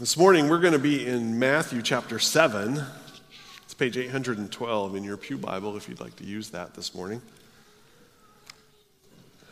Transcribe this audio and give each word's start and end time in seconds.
This 0.00 0.16
morning 0.16 0.48
we're 0.48 0.58
going 0.58 0.72
to 0.72 0.80
be 0.80 1.06
in 1.06 1.38
Matthew 1.38 1.80
chapter 1.80 2.18
7. 2.18 2.82
It's 3.62 3.74
page 3.74 3.96
812 3.96 4.96
in 4.96 5.04
your 5.04 5.16
Pew 5.16 5.38
Bible 5.38 5.76
if 5.76 5.88
you'd 5.88 6.00
like 6.00 6.16
to 6.16 6.24
use 6.24 6.50
that 6.50 6.74
this 6.74 6.96
morning. 6.96 7.22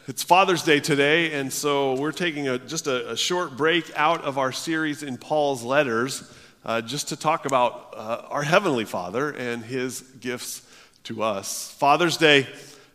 It's 0.09 0.25
Father's 0.25 0.65
Day 0.65 0.81
today, 0.81 1.35
and 1.35 1.53
so 1.53 1.95
we're 1.95 2.11
taking 2.11 2.49
a, 2.49 2.59
just 2.59 2.89
a, 2.89 3.13
a 3.13 3.17
short 3.17 3.57
break 3.57 3.89
out 3.95 4.23
of 4.23 4.37
our 4.37 4.51
series 4.51 5.05
in 5.05 5.17
Paul's 5.17 5.63
letters 5.63 6.29
uh, 6.65 6.81
just 6.81 7.11
to 7.11 7.17
talk 7.17 7.47
about 7.47 7.95
uh, 7.97 8.23
our 8.29 8.43
Heavenly 8.43 8.85
Father 8.85 9.31
and 9.31 9.63
His 9.63 10.01
gifts 10.01 10.63
to 11.05 11.23
us. 11.23 11.71
Father's 11.79 12.17
Day 12.17 12.49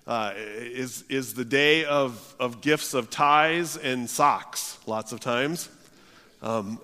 uh, 0.05 0.33
is, 0.35 1.05
is 1.07 1.33
the 1.33 1.45
day 1.45 1.85
of, 1.85 2.35
of 2.41 2.59
gifts 2.59 2.93
of 2.93 3.09
ties 3.09 3.77
and 3.77 4.09
socks, 4.09 4.79
lots 4.85 5.13
of 5.13 5.21
times. 5.21 5.69
Um, 6.41 6.81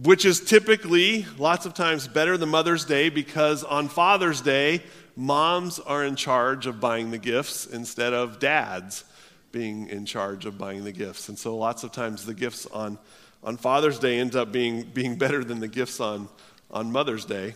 which 0.00 0.24
is 0.24 0.40
typically 0.40 1.26
lots 1.38 1.66
of 1.66 1.74
times 1.74 2.08
better 2.08 2.38
than 2.38 2.48
Mother's 2.48 2.84
Day 2.84 3.10
because 3.10 3.62
on 3.62 3.88
Father's 3.88 4.40
Day, 4.40 4.82
moms 5.16 5.78
are 5.78 6.04
in 6.04 6.16
charge 6.16 6.66
of 6.66 6.80
buying 6.80 7.10
the 7.10 7.18
gifts 7.18 7.66
instead 7.66 8.14
of 8.14 8.38
dads 8.38 9.04
being 9.52 9.88
in 9.88 10.06
charge 10.06 10.46
of 10.46 10.56
buying 10.56 10.82
the 10.82 10.92
gifts. 10.92 11.28
And 11.28 11.38
so 11.38 11.56
lots 11.56 11.84
of 11.84 11.92
times 11.92 12.24
the 12.24 12.32
gifts 12.32 12.64
on, 12.66 12.98
on 13.44 13.58
Father's 13.58 13.98
Day 13.98 14.18
end 14.18 14.34
up 14.34 14.50
being, 14.50 14.82
being 14.82 15.16
better 15.16 15.44
than 15.44 15.60
the 15.60 15.68
gifts 15.68 16.00
on, 16.00 16.28
on 16.70 16.90
Mother's 16.90 17.26
Day. 17.26 17.54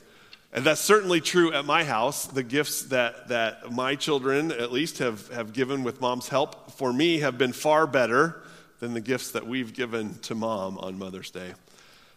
And 0.53 0.65
that's 0.65 0.80
certainly 0.80 1.21
true 1.21 1.53
at 1.53 1.65
my 1.65 1.85
house. 1.85 2.27
The 2.27 2.43
gifts 2.43 2.83
that, 2.85 3.29
that 3.29 3.73
my 3.73 3.95
children, 3.95 4.53
at 4.53 4.73
least, 4.73 4.99
have, 4.99 5.29
have 5.29 5.53
given 5.53 5.83
with 5.85 6.01
mom's 6.01 6.29
help 6.29 6.73
for 6.73 6.93
me 6.93 7.21
have 7.21 7.39
been 7.39 7.53
far 7.53 7.87
better 7.87 8.43
than 8.79 8.93
the 8.93 9.01
gifts 9.01 9.30
that 9.33 9.47
we've 9.47 9.73
given 9.73 10.19
to 10.21 10.35
mom 10.35 10.79
on 10.79 10.99
Mother's 10.99 11.30
Day. 11.30 11.55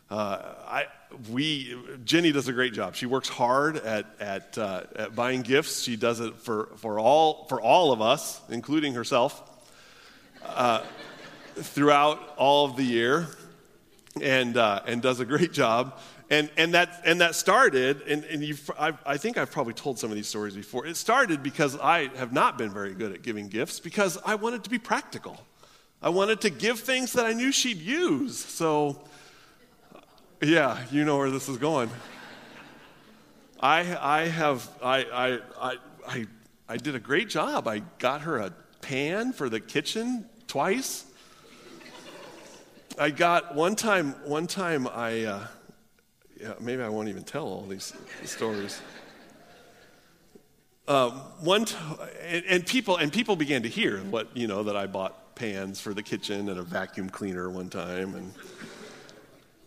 Uh, 0.09 0.55
I, 0.67 0.85
we, 1.31 1.75
Jenny 2.03 2.31
does 2.31 2.47
a 2.47 2.53
great 2.53 2.73
job. 2.73 2.95
She 2.95 3.05
works 3.05 3.29
hard 3.29 3.77
at, 3.77 4.07
at, 4.19 4.57
uh, 4.57 4.83
at 4.95 5.15
buying 5.15 5.41
gifts. 5.41 5.81
She 5.83 5.95
does 5.95 6.19
it 6.19 6.35
for, 6.37 6.69
for, 6.77 6.99
all, 6.99 7.45
for 7.45 7.61
all 7.61 7.91
of 7.91 8.01
us, 8.01 8.41
including 8.49 8.93
herself, 8.93 9.41
uh, 10.43 10.83
throughout 11.55 12.35
all 12.37 12.65
of 12.65 12.75
the 12.75 12.83
year, 12.83 13.27
and, 14.19 14.57
uh, 14.57 14.81
and 14.87 15.01
does 15.01 15.19
a 15.19 15.25
great 15.25 15.51
job. 15.51 15.99
And, 16.31 16.49
and, 16.57 16.73
that, 16.75 17.01
and 17.05 17.21
that 17.21 17.33
started, 17.33 18.01
and, 18.03 18.23
and 18.25 18.43
you 18.43 18.55
I, 18.77 18.93
I 19.03 19.17
think 19.17 19.37
I've 19.37 19.51
probably 19.51 19.73
told 19.73 19.97
some 19.97 20.11
of 20.11 20.15
these 20.15 20.27
stories 20.27 20.55
before. 20.55 20.85
It 20.85 20.95
started 20.95 21.41
because 21.41 21.75
I 21.77 22.09
have 22.17 22.31
not 22.31 22.57
been 22.57 22.69
very 22.69 22.93
good 22.93 23.13
at 23.13 23.23
giving 23.23 23.47
gifts 23.47 23.79
because 23.79 24.17
I 24.23 24.35
wanted 24.35 24.63
to 24.63 24.69
be 24.69 24.77
practical. 24.77 25.39
I 26.01 26.09
wanted 26.09 26.41
to 26.41 26.51
give 26.51 26.79
things 26.79 27.13
that 27.13 27.25
I 27.25 27.33
knew 27.33 27.51
she'd 27.51 27.81
use. 27.81 28.37
So, 28.37 29.01
yeah, 30.41 30.77
you 30.91 31.03
know 31.03 31.17
where 31.17 31.29
this 31.29 31.49
is 31.49 31.57
going. 31.57 31.89
I, 33.59 33.97
I 33.99 34.27
have, 34.27 34.69
I, 34.81 35.39
I, 35.59 35.77
I, 36.07 36.25
I, 36.69 36.77
did 36.77 36.95
a 36.95 36.99
great 36.99 37.27
job. 37.27 37.67
I 37.67 37.79
got 37.97 38.21
her 38.21 38.37
a 38.37 38.53
pan 38.81 39.33
for 39.33 39.49
the 39.49 39.59
kitchen 39.59 40.25
twice. 40.47 41.05
I 42.97 43.09
got 43.09 43.53
one 43.53 43.75
time, 43.75 44.11
one 44.23 44.47
time 44.47 44.87
I, 44.87 45.23
uh, 45.23 45.47
yeah, 46.39 46.53
maybe 46.61 46.81
I 46.81 46.89
won't 46.89 47.09
even 47.09 47.23
tell 47.23 47.45
all 47.45 47.65
these 47.67 47.93
stories. 48.23 48.81
Uh, 50.87 51.11
one 51.41 51.65
t- 51.65 51.75
and, 52.21 52.45
and, 52.45 52.65
people 52.65 52.95
and 52.95 53.13
people 53.13 53.35
began 53.35 53.61
to 53.61 53.69
hear 53.69 53.99
what 53.99 54.35
you 54.35 54.47
know 54.47 54.63
that 54.63 54.75
I 54.75 54.87
bought 54.87 55.35
pans 55.35 55.79
for 55.79 55.93
the 55.93 56.01
kitchen 56.01 56.49
and 56.49 56.59
a 56.59 56.63
vacuum 56.63 57.09
cleaner 57.09 57.49
one 57.49 57.69
time 57.69 58.15
and 58.15 58.33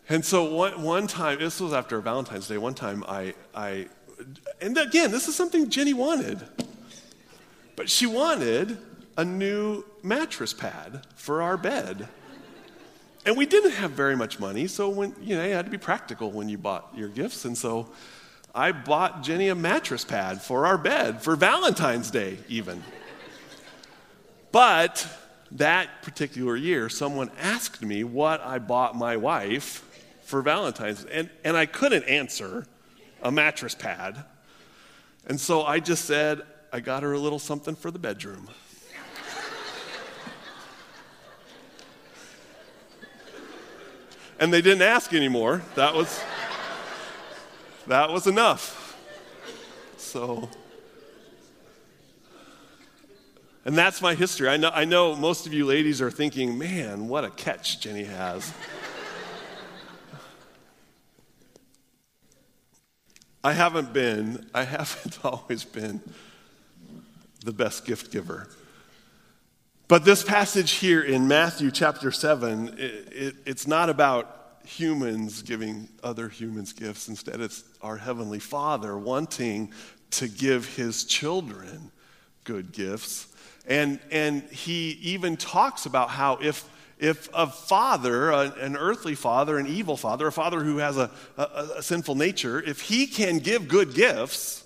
and 0.08 0.24
so 0.24 0.44
one, 0.44 0.82
one 0.82 1.06
time, 1.06 1.38
this 1.38 1.60
was 1.60 1.72
after 1.72 2.00
Valentine's 2.00 2.48
Day, 2.48 2.58
one 2.58 2.74
time 2.74 3.04
I, 3.06 3.34
I, 3.54 3.88
and 4.60 4.76
again, 4.76 5.10
this 5.10 5.28
is 5.28 5.36
something 5.36 5.70
Jenny 5.70 5.94
wanted, 5.94 6.42
but 7.76 7.88
she 7.88 8.06
wanted 8.06 8.78
a 9.16 9.24
new 9.24 9.84
mattress 10.02 10.52
pad 10.52 11.06
for 11.14 11.42
our 11.42 11.56
bed. 11.56 12.08
And 13.24 13.36
we 13.36 13.46
didn't 13.46 13.72
have 13.72 13.92
very 13.92 14.16
much 14.16 14.40
money, 14.40 14.66
so 14.66 14.88
when, 14.88 15.14
you 15.20 15.36
know, 15.36 15.44
you 15.44 15.52
had 15.52 15.66
to 15.66 15.70
be 15.70 15.78
practical 15.78 16.32
when 16.32 16.48
you 16.48 16.58
bought 16.58 16.92
your 16.96 17.08
gifts. 17.08 17.44
And 17.44 17.56
so 17.56 17.88
I 18.52 18.72
bought 18.72 19.22
Jenny 19.22 19.48
a 19.48 19.54
mattress 19.54 20.04
pad 20.04 20.42
for 20.42 20.66
our 20.66 20.76
bed 20.76 21.22
for 21.22 21.36
Valentine's 21.36 22.10
Day, 22.10 22.38
even. 22.48 22.82
But 24.50 25.06
that 25.52 26.02
particular 26.02 26.56
year, 26.56 26.88
someone 26.88 27.30
asked 27.40 27.82
me 27.82 28.02
what 28.02 28.40
I 28.40 28.58
bought 28.58 28.96
my 28.96 29.16
wife 29.16 29.88
for 30.32 30.40
Valentine's. 30.40 31.04
And, 31.04 31.28
and 31.44 31.58
I 31.58 31.66
couldn't 31.66 32.04
answer 32.04 32.64
a 33.22 33.30
mattress 33.30 33.74
pad. 33.74 34.24
And 35.26 35.38
so 35.38 35.64
I 35.64 35.78
just 35.78 36.06
said, 36.06 36.40
I 36.72 36.80
got 36.80 37.02
her 37.02 37.12
a 37.12 37.18
little 37.18 37.38
something 37.38 37.74
for 37.74 37.90
the 37.90 37.98
bedroom. 37.98 38.48
and 44.40 44.50
they 44.50 44.62
didn't 44.62 44.80
ask 44.80 45.12
anymore. 45.12 45.60
That 45.74 45.94
was 45.94 46.24
that 47.86 48.10
was 48.10 48.26
enough. 48.26 48.96
So 49.98 50.48
and 53.66 53.76
that's 53.76 54.00
my 54.00 54.14
history. 54.14 54.48
I 54.48 54.56
know, 54.56 54.70
I 54.72 54.86
know 54.86 55.14
most 55.14 55.46
of 55.46 55.52
you 55.52 55.66
ladies 55.66 56.00
are 56.00 56.10
thinking, 56.10 56.56
man, 56.56 57.06
what 57.08 57.22
a 57.22 57.30
catch 57.30 57.80
Jenny 57.80 58.04
has. 58.04 58.50
I 63.44 63.52
haven't 63.52 63.92
been, 63.92 64.46
I 64.54 64.64
haven't 64.64 65.18
always 65.24 65.64
been 65.64 66.00
the 67.44 67.52
best 67.52 67.84
gift 67.84 68.12
giver. 68.12 68.48
But 69.88 70.04
this 70.04 70.22
passage 70.22 70.72
here 70.72 71.02
in 71.02 71.26
Matthew 71.28 71.70
chapter 71.70 72.12
7, 72.12 72.68
it, 72.78 72.80
it, 73.12 73.34
it's 73.44 73.66
not 73.66 73.90
about 73.90 74.60
humans 74.64 75.42
giving 75.42 75.88
other 76.04 76.28
humans 76.28 76.72
gifts. 76.72 77.08
Instead, 77.08 77.40
it's 77.40 77.64
our 77.82 77.96
Heavenly 77.96 78.38
Father 78.38 78.96
wanting 78.96 79.72
to 80.12 80.28
give 80.28 80.76
His 80.76 81.04
children 81.04 81.90
good 82.44 82.72
gifts. 82.72 83.26
And, 83.66 83.98
and 84.10 84.42
He 84.44 84.98
even 85.02 85.36
talks 85.36 85.84
about 85.84 86.10
how 86.10 86.38
if 86.40 86.64
if 87.02 87.28
a 87.34 87.48
father, 87.48 88.30
an 88.30 88.76
earthly 88.76 89.16
father, 89.16 89.58
an 89.58 89.66
evil 89.66 89.96
father, 89.96 90.28
a 90.28 90.32
father 90.32 90.62
who 90.62 90.78
has 90.78 90.96
a, 90.96 91.10
a, 91.36 91.42
a, 91.78 91.82
sinful 91.82 92.14
nature, 92.14 92.62
if 92.62 92.80
he 92.82 93.08
can 93.08 93.38
give 93.38 93.66
good 93.66 93.92
gifts, 93.92 94.62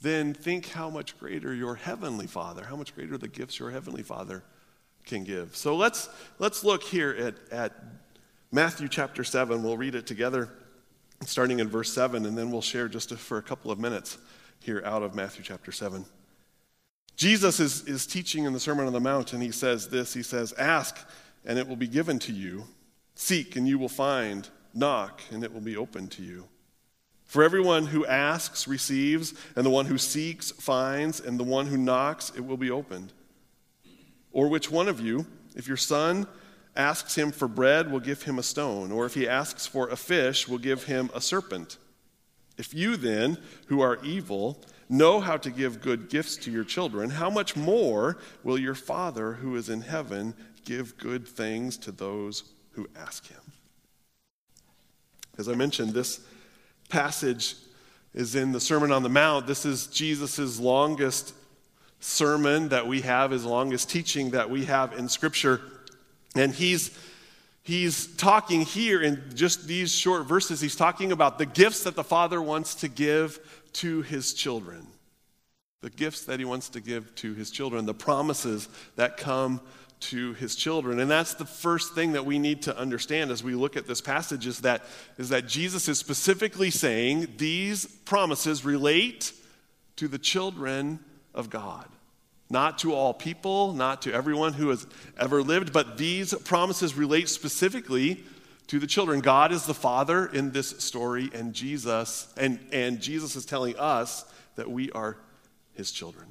then 0.00 0.32
think 0.32 0.68
how 0.68 0.88
much 0.88 1.18
greater 1.18 1.52
your 1.52 1.74
heavenly 1.74 2.28
father, 2.28 2.64
how 2.64 2.76
much 2.76 2.94
greater 2.94 3.18
the 3.18 3.26
gifts 3.26 3.58
your 3.58 3.70
heavenly 3.70 4.04
father 4.04 4.44
can 5.04 5.24
give. 5.24 5.56
So 5.56 5.74
let's, 5.74 6.08
let's 6.38 6.62
look 6.62 6.84
here 6.84 7.10
at, 7.10 7.34
at 7.52 7.74
Matthew 8.52 8.86
chapter 8.86 9.24
7. 9.24 9.64
We'll 9.64 9.76
read 9.76 9.96
it 9.96 10.06
together, 10.06 10.48
starting 11.26 11.58
in 11.58 11.68
verse 11.68 11.92
7, 11.92 12.24
and 12.24 12.38
then 12.38 12.52
we'll 12.52 12.62
share 12.62 12.86
just 12.86 13.12
for 13.16 13.38
a 13.38 13.42
couple 13.42 13.72
of 13.72 13.80
minutes 13.80 14.16
here 14.60 14.80
out 14.84 15.02
of 15.02 15.16
Matthew 15.16 15.42
chapter 15.42 15.72
7. 15.72 16.04
Jesus 17.20 17.60
is, 17.60 17.86
is 17.86 18.06
teaching 18.06 18.44
in 18.44 18.54
the 18.54 18.58
Sermon 18.58 18.86
on 18.86 18.94
the 18.94 18.98
Mount, 18.98 19.34
and 19.34 19.42
he 19.42 19.50
says 19.50 19.88
this 19.88 20.14
He 20.14 20.22
says, 20.22 20.54
Ask, 20.54 20.96
and 21.44 21.58
it 21.58 21.68
will 21.68 21.76
be 21.76 21.86
given 21.86 22.18
to 22.20 22.32
you. 22.32 22.64
Seek, 23.14 23.56
and 23.56 23.68
you 23.68 23.78
will 23.78 23.90
find. 23.90 24.48
Knock, 24.72 25.20
and 25.30 25.44
it 25.44 25.52
will 25.52 25.60
be 25.60 25.76
opened 25.76 26.12
to 26.12 26.22
you. 26.22 26.46
For 27.26 27.42
everyone 27.42 27.84
who 27.84 28.06
asks 28.06 28.66
receives, 28.66 29.34
and 29.54 29.66
the 29.66 29.70
one 29.70 29.84
who 29.84 29.98
seeks 29.98 30.50
finds, 30.50 31.20
and 31.20 31.38
the 31.38 31.44
one 31.44 31.66
who 31.66 31.76
knocks 31.76 32.32
it 32.34 32.40
will 32.40 32.56
be 32.56 32.70
opened. 32.70 33.12
Or 34.32 34.48
which 34.48 34.70
one 34.70 34.88
of 34.88 34.98
you, 34.98 35.26
if 35.54 35.68
your 35.68 35.76
son 35.76 36.26
asks 36.74 37.16
him 37.16 37.32
for 37.32 37.48
bread, 37.48 37.92
will 37.92 38.00
give 38.00 38.22
him 38.22 38.38
a 38.38 38.42
stone, 38.42 38.90
or 38.90 39.04
if 39.04 39.12
he 39.12 39.28
asks 39.28 39.66
for 39.66 39.90
a 39.90 39.96
fish, 39.96 40.48
will 40.48 40.56
give 40.56 40.84
him 40.84 41.10
a 41.12 41.20
serpent? 41.20 41.76
If 42.56 42.72
you 42.72 42.96
then, 42.96 43.36
who 43.66 43.82
are 43.82 44.02
evil, 44.02 44.64
know 44.90 45.20
how 45.20 45.36
to 45.36 45.50
give 45.50 45.80
good 45.80 46.10
gifts 46.10 46.36
to 46.36 46.50
your 46.50 46.64
children, 46.64 47.10
how 47.10 47.30
much 47.30 47.56
more 47.56 48.18
will 48.42 48.58
your 48.58 48.74
Father 48.74 49.34
who 49.34 49.56
is 49.56 49.68
in 49.68 49.82
heaven 49.82 50.34
give 50.64 50.98
good 50.98 51.26
things 51.26 51.76
to 51.78 51.92
those 51.92 52.44
who 52.72 52.88
ask 52.96 53.26
him? 53.28 53.40
As 55.38 55.48
I 55.48 55.54
mentioned, 55.54 55.92
this 55.92 56.20
passage 56.88 57.54
is 58.12 58.34
in 58.34 58.52
the 58.52 58.60
Sermon 58.60 58.90
on 58.90 59.02
the 59.02 59.08
Mount. 59.08 59.46
This 59.46 59.64
is 59.64 59.86
Jesus' 59.86 60.58
longest 60.58 61.34
sermon 62.00 62.70
that 62.70 62.86
we 62.86 63.02
have, 63.02 63.30
his 63.30 63.44
longest 63.44 63.88
teaching 63.88 64.30
that 64.30 64.50
we 64.50 64.64
have 64.64 64.98
in 64.98 65.08
Scripture. 65.08 65.60
And 66.34 66.52
he's 66.52 66.98
he's 67.62 68.08
talking 68.16 68.62
here 68.62 69.00
in 69.00 69.22
just 69.34 69.66
these 69.68 69.92
short 69.94 70.26
verses, 70.26 70.60
he's 70.60 70.76
talking 70.76 71.12
about 71.12 71.38
the 71.38 71.46
gifts 71.46 71.84
that 71.84 71.94
the 71.94 72.04
Father 72.04 72.42
wants 72.42 72.74
to 72.76 72.88
give 72.88 73.59
to 73.74 74.02
his 74.02 74.34
children. 74.34 74.86
The 75.82 75.90
gifts 75.90 76.24
that 76.24 76.38
he 76.38 76.44
wants 76.44 76.68
to 76.70 76.80
give 76.80 77.14
to 77.16 77.34
his 77.34 77.50
children, 77.50 77.86
the 77.86 77.94
promises 77.94 78.68
that 78.96 79.16
come 79.16 79.60
to 80.00 80.32
his 80.34 80.56
children. 80.56 80.98
And 80.98 81.10
that's 81.10 81.34
the 81.34 81.44
first 81.44 81.94
thing 81.94 82.12
that 82.12 82.24
we 82.24 82.38
need 82.38 82.62
to 82.62 82.76
understand 82.76 83.30
as 83.30 83.44
we 83.44 83.54
look 83.54 83.76
at 83.76 83.86
this 83.86 84.00
passage 84.00 84.46
is 84.46 84.60
that, 84.60 84.82
is 85.18 85.28
that 85.28 85.46
Jesus 85.46 85.88
is 85.88 85.98
specifically 85.98 86.70
saying 86.70 87.28
these 87.36 87.86
promises 87.86 88.64
relate 88.64 89.32
to 89.96 90.08
the 90.08 90.18
children 90.18 90.98
of 91.34 91.50
God. 91.50 91.86
Not 92.48 92.78
to 92.78 92.94
all 92.94 93.14
people, 93.14 93.72
not 93.72 94.02
to 94.02 94.12
everyone 94.12 94.54
who 94.54 94.70
has 94.70 94.86
ever 95.18 95.42
lived, 95.42 95.72
but 95.72 95.98
these 95.98 96.34
promises 96.34 96.96
relate 96.96 97.28
specifically 97.28 98.24
to 98.70 98.78
the 98.78 98.86
children. 98.86 99.18
God 99.18 99.50
is 99.50 99.66
the 99.66 99.74
Father 99.74 100.26
in 100.26 100.52
this 100.52 100.68
story, 100.68 101.28
and 101.34 101.52
Jesus, 101.52 102.32
and, 102.36 102.60
and 102.72 103.00
Jesus 103.00 103.34
is 103.34 103.44
telling 103.44 103.76
us 103.76 104.24
that 104.54 104.70
we 104.70 104.92
are 104.92 105.16
his 105.72 105.90
children. 105.90 106.26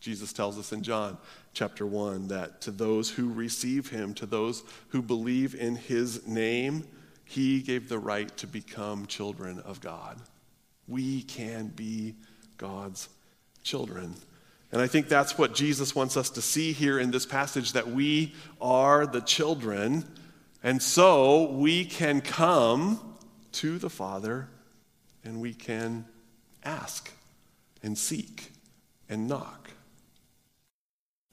Jesus 0.00 0.32
tells 0.32 0.58
us 0.58 0.72
in 0.72 0.82
John 0.82 1.18
chapter 1.52 1.84
1 1.84 2.28
that 2.28 2.62
to 2.62 2.70
those 2.70 3.10
who 3.10 3.30
receive 3.30 3.90
him, 3.90 4.14
to 4.14 4.24
those 4.24 4.64
who 4.88 5.02
believe 5.02 5.54
in 5.54 5.76
his 5.76 6.26
name, 6.26 6.84
he 7.26 7.60
gave 7.60 7.90
the 7.90 7.98
right 7.98 8.34
to 8.38 8.46
become 8.46 9.04
children 9.04 9.60
of 9.66 9.82
God. 9.82 10.18
We 10.86 11.20
can 11.20 11.66
be 11.66 12.14
God's 12.56 13.10
children. 13.62 14.14
And 14.72 14.80
I 14.80 14.86
think 14.86 15.08
that's 15.08 15.36
what 15.36 15.54
Jesus 15.54 15.94
wants 15.94 16.16
us 16.16 16.30
to 16.30 16.40
see 16.40 16.72
here 16.72 16.98
in 16.98 17.10
this 17.10 17.26
passage 17.26 17.72
that 17.72 17.88
we 17.88 18.32
are 18.58 19.06
the 19.06 19.20
children. 19.20 20.06
And 20.62 20.82
so 20.82 21.50
we 21.52 21.84
can 21.84 22.20
come 22.20 23.00
to 23.52 23.78
the 23.78 23.90
Father 23.90 24.48
and 25.24 25.40
we 25.40 25.54
can 25.54 26.04
ask 26.64 27.12
and 27.82 27.96
seek 27.96 28.50
and 29.08 29.28
knock 29.28 29.70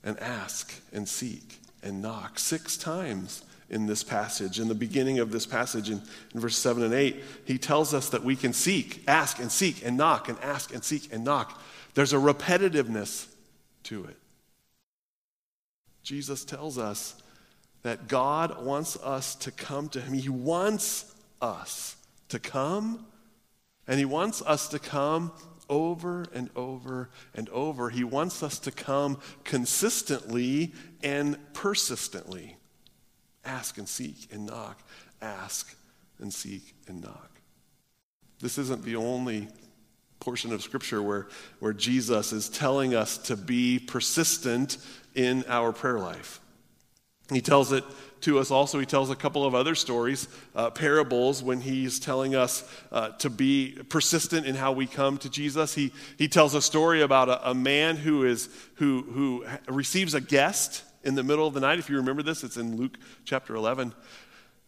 and 0.04 0.20
ask 0.20 0.82
and 0.94 1.10
seek 1.10 1.60
and 1.82 2.02
knock. 2.02 2.38
Six 2.38 2.78
times 2.78 3.44
in 3.70 3.88
this 3.88 4.04
passage, 4.04 4.60
in 4.60 4.68
the 4.68 4.76
beginning 4.76 5.18
of 5.20 5.32
this 5.32 5.48
passage, 5.48 5.90
in, 5.90 6.02
in 6.34 6.40
verse 6.40 6.58
7 6.58 6.84
and 6.84 6.94
8, 6.94 7.24
he 7.46 7.58
tells 7.58 7.94
us 7.94 8.10
that 8.10 8.24
we 8.24 8.36
can 8.36 8.54
seek, 8.54 9.04
ask 9.08 9.40
and 9.40 9.52
seek 9.52 9.84
and 9.84 9.98
knock 9.98 10.30
and 10.30 10.40
ask 10.40 10.74
and 10.74 10.84
seek 10.84 11.12
and 11.12 11.24
knock. 11.24 11.60
There's 11.96 12.14
a 12.14 12.18
repetitiveness 12.18 13.28
to 13.84 14.06
it. 14.06 14.18
Jesus 16.04 16.46
tells 16.46 16.78
us 16.78 17.16
that 17.86 18.08
God 18.08 18.66
wants 18.66 18.98
us 18.98 19.36
to 19.36 19.52
come 19.52 19.90
to 19.90 20.02
him. 20.02 20.16
He 20.16 20.28
wants 20.28 21.14
us 21.40 21.96
to 22.30 22.40
come, 22.40 23.06
and 23.88 24.00
he 24.00 24.06
wants 24.06 24.42
us 24.42 24.70
to 24.70 24.80
come 24.80 25.32
over 25.70 26.26
and 26.34 26.50
over 26.56 27.12
and 27.36 27.48
over. 27.50 27.92
He 27.92 28.04
wants 28.04 28.42
us 28.42 28.58
to 28.58 28.72
come 28.72 29.20
consistently 29.44 30.74
and 31.04 31.38
persistently. 31.54 32.58
Ask 33.46 33.78
and 33.78 33.88
seek 33.88 34.30
and 34.32 34.48
knock. 34.48 34.82
Ask 35.22 35.78
and 36.18 36.34
seek 36.34 36.74
and 36.88 37.02
knock. 37.04 37.40
This 38.42 38.58
isn't 38.58 38.84
the 38.84 38.96
only 38.96 39.48
portion 40.20 40.52
of 40.52 40.64
Scripture 40.64 41.04
where, 41.04 41.28
where 41.60 41.72
Jesus 41.72 42.34
is 42.34 42.50
telling 42.50 42.96
us 42.96 43.20
to 43.20 43.38
be 43.38 43.78
persistent 43.78 44.80
in 45.14 45.46
our 45.48 45.72
prayer 45.72 46.00
life. 46.00 46.40
He 47.32 47.42
tells 47.42 47.72
it 47.72 47.84
to 48.22 48.40
us 48.40 48.52
also. 48.52 48.80
He 48.80 48.86
tells 48.86 49.10
a 49.10 49.16
couple 49.16 49.46
of 49.46 49.56
other 49.56 49.76
stories, 49.76 50.28
uh, 50.56 50.70
parables, 50.70 51.42
when 51.42 51.62
he's 51.62 52.00
telling 52.00 52.36
us 52.36 52.70
uh, 52.92 53.10
to 53.10 53.30
be 53.30 53.78
persistent 53.90 54.46
in 54.46 54.56
how 54.56 54.72
we 54.72 54.86
come 54.86 55.18
to 55.20 55.30
Jesus. 55.30 55.74
He, 55.74 55.92
he 56.18 56.28
tells 56.28 56.54
a 56.54 56.62
story 56.62 57.02
about 57.02 57.30
a, 57.30 57.50
a 57.50 57.54
man 57.54 57.96
who, 57.96 58.26
is, 58.26 58.50
who, 58.76 59.04
who 59.04 59.46
receives 59.68 60.14
a 60.14 60.22
guest 60.22 60.84
in 61.04 61.16
the 61.16 61.24
middle 61.24 61.48
of 61.48 61.54
the 61.54 61.60
night. 61.60 61.80
If 61.80 61.90
you 61.90 61.98
remember 61.98 62.24
this, 62.24 62.44
it's 62.44 62.58
in 62.58 62.78
Luke 62.78 62.98
chapter 63.26 63.56
11 63.56 63.94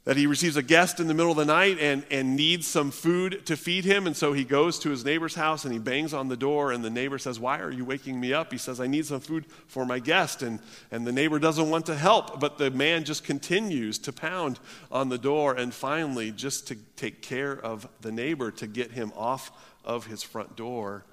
that 0.08 0.16
he 0.16 0.26
receives 0.26 0.56
a 0.56 0.64
guest 0.64 1.02
in 1.02 1.08
the 1.08 1.14
middle 1.14 1.32
of 1.32 1.38
the 1.38 1.44
night 1.44 1.78
and, 1.82 2.02
and 2.10 2.38
needs 2.38 2.66
some 2.66 2.92
food 2.92 3.46
to 3.46 3.58
feed 3.58 3.84
him. 3.84 4.08
And 4.08 4.16
so 4.16 4.32
he 4.32 4.46
goes 4.46 4.80
to 4.80 4.90
his 4.90 5.04
neighbor's 5.04 5.36
house 5.36 5.66
and 5.66 5.74
he 5.74 5.80
bangs 5.80 6.14
on 6.14 6.30
the 6.30 6.38
door. 6.38 6.72
And 6.72 6.82
the 6.82 6.90
neighbor 6.90 7.18
says, 7.18 7.42
Why 7.42 7.60
are 7.60 7.74
you 7.74 7.84
waking 7.84 8.18
me 8.18 8.32
up? 8.32 8.54
He 8.54 8.58
says, 8.58 8.80
I 8.80 8.88
need 8.88 9.06
some 9.06 9.20
food 9.20 9.44
for 9.68 9.86
my 9.86 10.00
guest. 10.00 10.44
And, 10.44 10.60
and 10.92 11.06
the 11.06 11.12
neighbor 11.12 11.40
doesn't 11.40 11.70
want 11.70 11.88
to 11.88 11.96
help, 11.96 12.40
but 12.40 12.58
the 12.58 12.72
man 12.72 13.04
just 13.04 13.26
continues 13.26 14.00
to 14.00 14.14
pound 14.14 14.62
on 14.94 15.10
the 15.10 15.18
door. 15.18 15.56
And 15.56 15.74
finally, 15.74 16.32
just 16.32 16.70
to 16.70 16.78
take 16.96 17.22
care 17.22 17.60
of 17.60 17.86
the 18.00 18.12
neighbor, 18.14 18.50
to 18.52 18.66
get 18.66 18.92
him 18.92 19.12
off 19.14 19.52
of 19.84 20.06
his 20.06 20.24
front 20.24 20.56
door, 20.56 21.04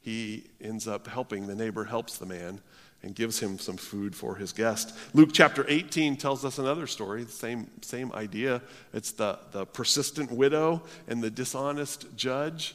he 0.00 0.42
ends 0.60 0.88
up 0.88 1.06
helping. 1.06 1.46
The 1.46 1.54
neighbor 1.54 1.84
helps 1.84 2.18
the 2.18 2.26
man 2.26 2.60
and 3.02 3.14
gives 3.14 3.40
him 3.40 3.58
some 3.58 3.76
food 3.76 4.14
for 4.14 4.36
his 4.36 4.52
guest. 4.52 4.94
Luke 5.14 5.30
chapter 5.32 5.64
18 5.68 6.16
tells 6.16 6.44
us 6.44 6.58
another 6.58 6.86
story, 6.86 7.24
same, 7.24 7.70
same 7.80 8.12
idea. 8.12 8.60
It's 8.92 9.12
the, 9.12 9.38
the 9.52 9.64
persistent 9.66 10.30
widow 10.30 10.82
and 11.08 11.22
the 11.22 11.30
dishonest 11.30 12.14
judge 12.16 12.74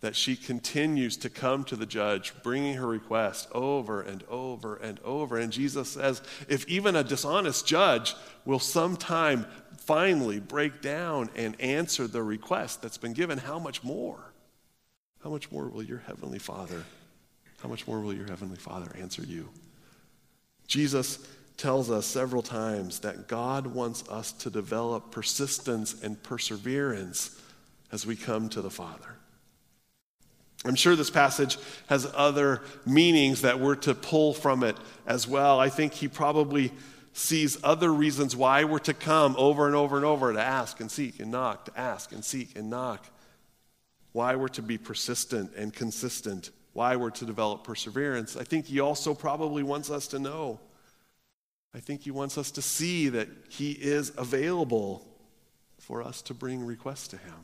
that 0.00 0.16
she 0.16 0.34
continues 0.34 1.16
to 1.18 1.30
come 1.30 1.62
to 1.64 1.76
the 1.76 1.86
judge, 1.86 2.32
bringing 2.42 2.74
her 2.76 2.86
request 2.86 3.48
over 3.52 4.00
and 4.00 4.24
over 4.28 4.76
and 4.76 4.98
over. 5.04 5.36
And 5.38 5.52
Jesus 5.52 5.90
says, 5.90 6.22
if 6.48 6.66
even 6.68 6.96
a 6.96 7.04
dishonest 7.04 7.66
judge 7.66 8.14
will 8.44 8.58
sometime 8.58 9.46
finally 9.78 10.40
break 10.40 10.80
down 10.80 11.28
and 11.36 11.60
answer 11.60 12.06
the 12.06 12.22
request 12.22 12.80
that's 12.80 12.98
been 12.98 13.12
given, 13.12 13.38
how 13.38 13.58
much 13.58 13.84
more? 13.84 14.32
How 15.22 15.30
much 15.30 15.52
more 15.52 15.68
will 15.68 15.82
your 15.82 15.98
heavenly 15.98 16.38
Father? 16.38 16.84
How 17.62 17.68
much 17.68 17.86
more 17.86 18.00
will 18.00 18.14
your 18.14 18.26
Heavenly 18.26 18.56
Father 18.56 18.90
answer 18.98 19.22
you? 19.22 19.48
Jesus 20.66 21.18
tells 21.56 21.90
us 21.90 22.06
several 22.06 22.42
times 22.42 23.00
that 23.00 23.28
God 23.28 23.66
wants 23.66 24.08
us 24.08 24.32
to 24.32 24.50
develop 24.50 25.10
persistence 25.10 26.02
and 26.02 26.22
perseverance 26.22 27.38
as 27.92 28.06
we 28.06 28.16
come 28.16 28.48
to 28.48 28.62
the 28.62 28.70
Father. 28.70 29.16
I'm 30.64 30.74
sure 30.74 30.94
this 30.94 31.10
passage 31.10 31.58
has 31.88 32.10
other 32.14 32.62
meanings 32.86 33.42
that 33.42 33.60
we're 33.60 33.76
to 33.76 33.94
pull 33.94 34.32
from 34.34 34.62
it 34.62 34.76
as 35.06 35.26
well. 35.26 35.58
I 35.58 35.68
think 35.68 35.92
he 35.94 36.08
probably 36.08 36.72
sees 37.12 37.58
other 37.64 37.92
reasons 37.92 38.36
why 38.36 38.64
we're 38.64 38.78
to 38.80 38.94
come 38.94 39.34
over 39.36 39.66
and 39.66 39.74
over 39.74 39.96
and 39.96 40.04
over 40.04 40.32
to 40.32 40.40
ask 40.40 40.80
and 40.80 40.90
seek 40.90 41.18
and 41.18 41.30
knock, 41.30 41.66
to 41.66 41.78
ask 41.78 42.12
and 42.12 42.24
seek 42.24 42.56
and 42.56 42.70
knock. 42.70 43.06
Why 44.12 44.36
we're 44.36 44.48
to 44.48 44.62
be 44.62 44.78
persistent 44.78 45.52
and 45.56 45.72
consistent 45.72 46.50
why 46.80 46.96
we're 46.96 47.10
to 47.10 47.26
develop 47.26 47.62
perseverance. 47.62 48.38
I 48.38 48.42
think 48.42 48.64
he 48.64 48.80
also 48.80 49.12
probably 49.12 49.62
wants 49.62 49.90
us 49.90 50.06
to 50.08 50.18
know. 50.18 50.58
I 51.74 51.78
think 51.78 52.00
he 52.00 52.10
wants 52.10 52.38
us 52.38 52.50
to 52.52 52.62
see 52.62 53.10
that 53.10 53.28
he 53.50 53.72
is 53.72 54.12
available 54.16 55.06
for 55.78 56.02
us 56.02 56.22
to 56.22 56.32
bring 56.32 56.64
requests 56.64 57.06
to 57.08 57.18
him. 57.18 57.34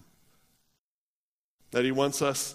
That 1.72 1.84
he 1.84 1.92
wants 1.92 2.22
us 2.22 2.54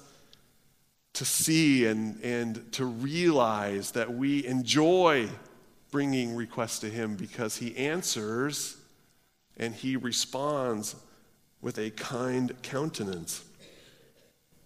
to 1.13 1.23
see 1.23 1.85
and, 1.85 2.19
and 2.23 2.71
to 2.71 2.85
realize 2.85 3.91
that 3.91 4.11
we 4.11 4.43
enjoy 4.47 5.29
bringing 5.91 6.35
requests 6.35 6.79
to 6.79 6.89
him 6.89 7.15
because 7.15 7.57
he 7.57 7.77
answers 7.77 8.75
and 9.55 9.75
he 9.75 9.97
responds 9.97 10.95
with 11.61 11.77
a 11.77 11.91
kind 11.91 12.59
countenance. 12.63 13.43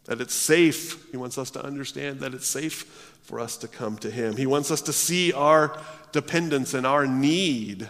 That 0.05 0.21
it's 0.21 0.33
safe. 0.33 1.09
He 1.12 1.17
wants 1.17 1.38
us 1.38 1.51
to 1.51 1.63
understand 1.63 2.19
that 2.19 2.33
it's 2.33 2.47
safe 2.47 2.83
for 3.24 3.39
us 3.39 3.57
to 3.57 3.67
come 3.67 3.97
to 3.97 4.12
Him. 4.12 4.38
He 4.38 4.45
wants 4.45 4.69
us 4.69 4.81
to 4.83 4.93
see 4.93 5.33
our 5.33 5.79
dependence 6.12 6.74
and 6.74 6.85
our 6.85 7.07
need 7.07 7.89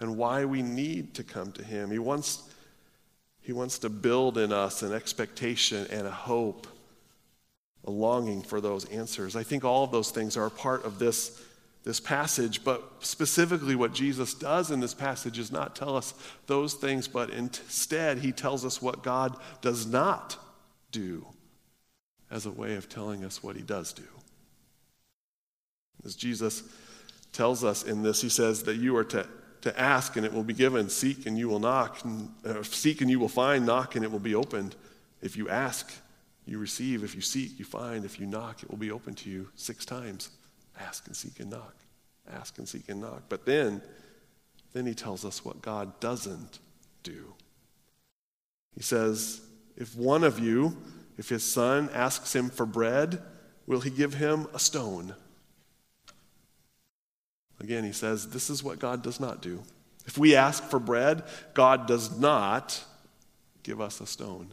and 0.00 0.16
why 0.16 0.44
we 0.44 0.62
need 0.62 1.14
to 1.14 1.22
come 1.22 1.52
to 1.52 1.64
Him. 1.64 1.90
He 1.92 2.00
wants, 2.00 2.42
he 3.40 3.52
wants 3.52 3.78
to 3.78 3.88
build 3.88 4.36
in 4.36 4.52
us 4.52 4.82
an 4.82 4.92
expectation 4.92 5.86
and 5.90 6.06
a 6.06 6.10
hope, 6.10 6.66
a 7.84 7.90
longing 7.90 8.42
for 8.42 8.60
those 8.60 8.84
answers. 8.86 9.36
I 9.36 9.44
think 9.44 9.64
all 9.64 9.84
of 9.84 9.92
those 9.92 10.10
things 10.10 10.36
are 10.36 10.46
a 10.46 10.50
part 10.50 10.84
of 10.84 10.98
this, 10.98 11.40
this 11.84 12.00
passage, 12.00 12.64
but 12.64 12.82
specifically 12.98 13.76
what 13.76 13.94
Jesus 13.94 14.34
does 14.34 14.72
in 14.72 14.80
this 14.80 14.94
passage 14.94 15.38
is 15.38 15.52
not 15.52 15.76
tell 15.76 15.96
us 15.96 16.12
those 16.48 16.74
things, 16.74 17.06
but 17.06 17.30
instead, 17.30 18.18
He 18.18 18.32
tells 18.32 18.64
us 18.64 18.82
what 18.82 19.04
God 19.04 19.36
does 19.60 19.86
not 19.86 20.36
do 20.92 21.26
as 22.30 22.46
a 22.46 22.50
way 22.50 22.76
of 22.76 22.88
telling 22.88 23.24
us 23.24 23.42
what 23.42 23.56
he 23.56 23.62
does 23.62 23.92
do. 23.92 24.04
As 26.04 26.14
Jesus 26.14 26.62
tells 27.32 27.64
us 27.64 27.82
in 27.82 28.02
this, 28.02 28.22
he 28.22 28.28
says 28.28 28.62
that 28.64 28.76
you 28.76 28.96
are 28.96 29.04
to, 29.04 29.26
to 29.62 29.80
ask 29.80 30.16
and 30.16 30.24
it 30.24 30.32
will 30.32 30.42
be 30.42 30.54
given, 30.54 30.88
seek 30.88 31.26
and 31.26 31.38
you 31.38 31.48
will 31.48 31.58
knock, 31.58 32.04
and, 32.04 32.30
uh, 32.44 32.62
seek 32.62 33.00
and 33.00 33.10
you 33.10 33.18
will 33.18 33.28
find, 33.28 33.66
knock 33.66 33.96
and 33.96 34.04
it 34.04 34.10
will 34.10 34.18
be 34.18 34.34
opened. 34.34 34.74
If 35.20 35.36
you 35.36 35.48
ask, 35.48 35.92
you 36.46 36.58
receive. 36.58 37.04
If 37.04 37.14
you 37.14 37.20
seek, 37.20 37.58
you 37.58 37.64
find. 37.64 38.04
If 38.04 38.18
you 38.18 38.26
knock, 38.26 38.62
it 38.62 38.70
will 38.70 38.78
be 38.78 38.90
open 38.90 39.14
to 39.16 39.30
you 39.30 39.48
six 39.54 39.84
times. 39.84 40.30
Ask 40.80 41.06
and 41.06 41.16
seek 41.16 41.38
and 41.40 41.50
knock. 41.50 41.74
Ask 42.32 42.58
and 42.58 42.68
seek 42.68 42.88
and 42.88 43.00
knock. 43.00 43.22
But 43.28 43.46
then, 43.46 43.80
then 44.72 44.86
he 44.86 44.94
tells 44.94 45.24
us 45.24 45.44
what 45.44 45.62
God 45.62 46.00
doesn't 46.00 46.58
do. 47.02 47.34
He 48.74 48.82
says, 48.82 49.40
if 49.76 49.96
one 49.96 50.24
of 50.24 50.38
you, 50.38 50.76
if 51.18 51.28
his 51.28 51.44
son 51.44 51.90
asks 51.92 52.34
him 52.34 52.50
for 52.50 52.66
bread, 52.66 53.22
will 53.66 53.80
he 53.80 53.90
give 53.90 54.14
him 54.14 54.46
a 54.52 54.58
stone? 54.58 55.14
Again, 57.60 57.84
he 57.84 57.92
says, 57.92 58.28
this 58.30 58.50
is 58.50 58.62
what 58.64 58.78
God 58.78 59.02
does 59.02 59.20
not 59.20 59.40
do. 59.40 59.62
If 60.06 60.18
we 60.18 60.34
ask 60.34 60.64
for 60.64 60.80
bread, 60.80 61.22
God 61.54 61.86
does 61.86 62.18
not 62.18 62.84
give 63.62 63.80
us 63.80 64.00
a 64.00 64.06
stone. 64.06 64.52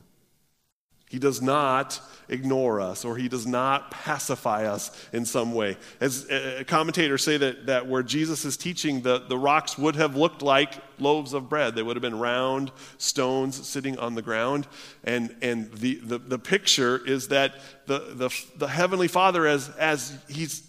He 1.09 1.17
does 1.17 1.41
not 1.41 1.99
ignore 2.29 2.79
us 2.79 3.03
or 3.03 3.17
he 3.17 3.27
does 3.27 3.47
not 3.47 3.89
pacify 3.89 4.65
us 4.67 4.91
in 5.11 5.25
some 5.25 5.55
way. 5.55 5.75
As 5.99 6.29
uh, 6.29 6.63
commentators 6.67 7.23
say 7.23 7.35
that, 7.37 7.65
that 7.65 7.87
where 7.87 8.03
Jesus 8.03 8.45
is 8.45 8.55
teaching, 8.55 9.01
the, 9.01 9.17
the 9.27 9.37
rocks 9.37 9.75
would 9.75 9.95
have 9.95 10.15
looked 10.15 10.43
like 10.43 10.75
loaves 10.99 11.33
of 11.33 11.49
bread. 11.49 11.73
They 11.73 11.81
would 11.81 11.95
have 11.95 12.03
been 12.03 12.19
round 12.19 12.71
stones 12.99 13.67
sitting 13.67 13.97
on 13.97 14.13
the 14.13 14.21
ground. 14.21 14.67
And, 15.03 15.35
and 15.41 15.71
the, 15.73 15.95
the, 15.95 16.19
the 16.19 16.37
picture 16.37 17.03
is 17.03 17.29
that 17.29 17.55
the, 17.87 18.13
the, 18.13 18.29
the 18.57 18.67
Heavenly 18.67 19.07
Father, 19.07 19.47
as, 19.47 19.69
as 19.79 20.15
he's 20.29 20.61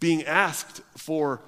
being 0.00 0.24
asked 0.24 0.82
for 0.96 1.40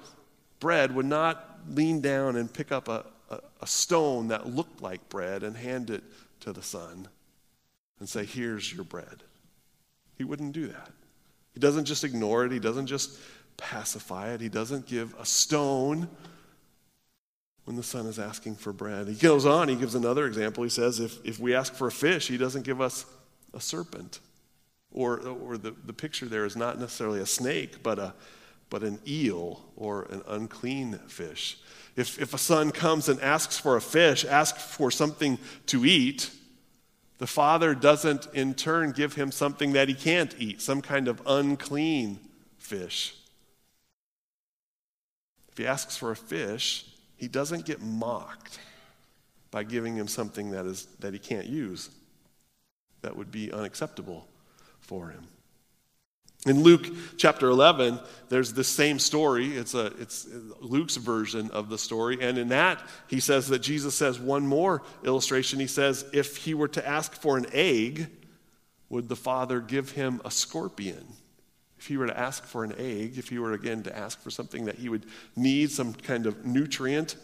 bread, 0.61 0.95
would 0.95 1.05
not 1.05 1.59
lean 1.69 1.99
down 1.99 2.37
and 2.37 2.51
pick 2.51 2.71
up 2.71 2.87
a, 2.87 3.05
a, 3.29 3.39
a 3.59 3.67
stone 3.67 4.29
that 4.29 4.47
looked 4.47 4.81
like 4.81 5.09
bread 5.09 5.43
and 5.43 5.57
hand 5.57 5.89
it 5.89 6.01
to 6.39 6.53
the 6.53 6.63
Son 6.63 7.09
and 7.99 8.07
say, 8.07 8.25
Here's 8.25 8.73
your 8.73 8.83
bread. 8.83 9.23
He 10.17 10.23
wouldn't 10.23 10.53
do 10.53 10.67
that. 10.67 10.91
He 11.53 11.59
doesn't 11.59 11.85
just 11.85 12.03
ignore 12.03 12.45
it, 12.45 12.51
he 12.51 12.59
doesn't 12.59 12.87
just 12.87 13.17
pacify 13.57 14.33
it, 14.33 14.41
he 14.41 14.49
doesn't 14.49 14.85
give 14.85 15.15
a 15.19 15.25
stone 15.25 16.07
when 17.65 17.75
the 17.75 17.83
son 17.83 18.05
is 18.05 18.17
asking 18.17 18.55
for 18.55 18.71
bread. 18.71 19.07
He 19.07 19.15
goes 19.15 19.45
on, 19.45 19.67
he 19.67 19.75
gives 19.75 19.95
another 19.95 20.25
example. 20.25 20.63
He 20.63 20.69
says, 20.69 20.99
If, 20.99 21.25
if 21.25 21.39
we 21.39 21.53
ask 21.53 21.73
for 21.73 21.87
a 21.87 21.91
fish, 21.91 22.27
he 22.27 22.37
doesn't 22.37 22.63
give 22.63 22.79
us 22.79 23.05
a 23.53 23.59
serpent. 23.59 24.19
Or, 24.91 25.19
or 25.19 25.57
the, 25.57 25.75
the 25.85 25.93
picture 25.93 26.27
there 26.27 26.45
is 26.45 26.55
not 26.55 26.79
necessarily 26.79 27.19
a 27.19 27.25
snake, 27.25 27.83
but, 27.83 27.99
a, 27.99 28.13
but 28.69 28.83
an 28.83 28.99
eel 29.05 29.65
or 29.75 30.03
an 30.03 30.21
unclean 30.27 30.99
fish. 31.07 31.59
If, 31.97 32.21
if 32.21 32.33
a 32.33 32.37
son 32.37 32.71
comes 32.71 33.09
and 33.09 33.19
asks 33.19 33.57
for 33.57 33.75
a 33.75 33.81
fish, 33.81 34.23
asks 34.23 34.63
for 34.63 34.89
something 34.89 35.37
to 35.65 35.85
eat, 35.85 36.31
the 37.17 37.27
father 37.27 37.73
doesn't 37.73 38.27
in 38.33 38.53
turn 38.53 38.91
give 38.91 39.13
him 39.13 39.31
something 39.31 39.73
that 39.73 39.87
he 39.87 39.93
can't 39.93 40.35
eat, 40.37 40.61
some 40.61 40.81
kind 40.81 41.07
of 41.07 41.21
unclean 41.25 42.19
fish. 42.57 43.15
If 45.49 45.57
he 45.57 45.65
asks 45.65 45.97
for 45.97 46.11
a 46.11 46.15
fish, 46.15 46.85
he 47.15 47.27
doesn't 47.27 47.65
get 47.65 47.81
mocked 47.81 48.59
by 49.49 49.63
giving 49.63 49.95
him 49.95 50.07
something 50.07 50.51
that, 50.51 50.65
is, 50.65 50.85
that 50.99 51.13
he 51.13 51.19
can't 51.19 51.47
use. 51.47 51.89
That 53.01 53.15
would 53.15 53.31
be 53.31 53.51
unacceptable 53.51 54.27
for 54.81 55.09
him. 55.09 55.27
In 56.49 56.63
Luke 56.63 56.87
chapter 57.17 57.47
11, 57.49 57.99
there's 58.29 58.53
this 58.53 58.67
same 58.67 58.99
story. 58.99 59.55
It's, 59.57 59.73
a, 59.73 59.87
it's 59.99 60.27
Luke's 60.59 60.97
version 60.97 61.49
of 61.51 61.69
the 61.69 61.77
story. 61.77 62.17
And 62.21 62.37
in 62.37 62.49
that, 62.49 62.81
he 63.07 63.19
says 63.19 63.47
that 63.49 63.59
Jesus 63.59 63.95
says 63.95 64.19
one 64.19 64.45
more 64.45 64.83
illustration. 65.03 65.59
He 65.59 65.67
says, 65.67 66.05
if 66.13 66.37
he 66.37 66.53
were 66.53 66.67
to 66.69 66.87
ask 66.87 67.13
for 67.13 67.37
an 67.37 67.47
egg, 67.51 68.07
would 68.89 69.09
the 69.09 69.15
father 69.15 69.59
give 69.59 69.91
him 69.91 70.21
a 70.23 70.31
scorpion? 70.31 71.05
If 71.77 71.87
he 71.87 71.97
were 71.97 72.07
to 72.07 72.17
ask 72.17 72.43
for 72.45 72.63
an 72.63 72.73
egg, 72.77 73.17
if 73.17 73.29
he 73.29 73.39
were 73.39 73.53
again 73.53 73.83
to 73.83 73.95
ask 73.95 74.19
for 74.21 74.31
something 74.31 74.65
that 74.65 74.75
he 74.75 74.89
would 74.89 75.05
need, 75.35 75.71
some 75.71 75.93
kind 75.93 76.25
of 76.25 76.45
nutrient, 76.45 77.15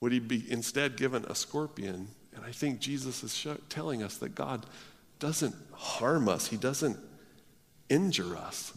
would 0.00 0.12
he 0.12 0.18
be 0.18 0.44
instead 0.50 0.96
given 0.96 1.24
a 1.26 1.34
scorpion? 1.34 2.08
And 2.34 2.44
I 2.44 2.52
think 2.52 2.80
Jesus 2.80 3.22
is 3.22 3.46
telling 3.68 4.02
us 4.02 4.16
that 4.18 4.34
God 4.34 4.64
doesn't 5.18 5.54
harm 5.74 6.28
us, 6.28 6.46
He 6.46 6.56
doesn't 6.56 6.96
injure 7.90 8.36
us. 8.36 8.72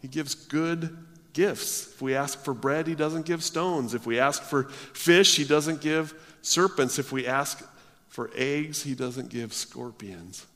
He 0.00 0.08
gives 0.08 0.34
good 0.34 0.96
gifts. 1.34 1.92
If 1.92 2.02
we 2.02 2.14
ask 2.14 2.42
for 2.42 2.54
bread, 2.54 2.86
he 2.86 2.94
doesn't 2.94 3.26
give 3.26 3.42
stones. 3.44 3.92
If 3.94 4.06
we 4.06 4.18
ask 4.18 4.42
for 4.42 4.64
fish, 4.64 5.36
he 5.36 5.44
doesn't 5.44 5.80
give 5.80 6.14
serpents. 6.40 6.98
If 6.98 7.12
we 7.12 7.26
ask 7.26 7.62
for 8.08 8.30
eggs, 8.34 8.82
he 8.82 8.94
doesn't 8.94 9.28
give 9.28 9.52
scorpions. 9.52 10.46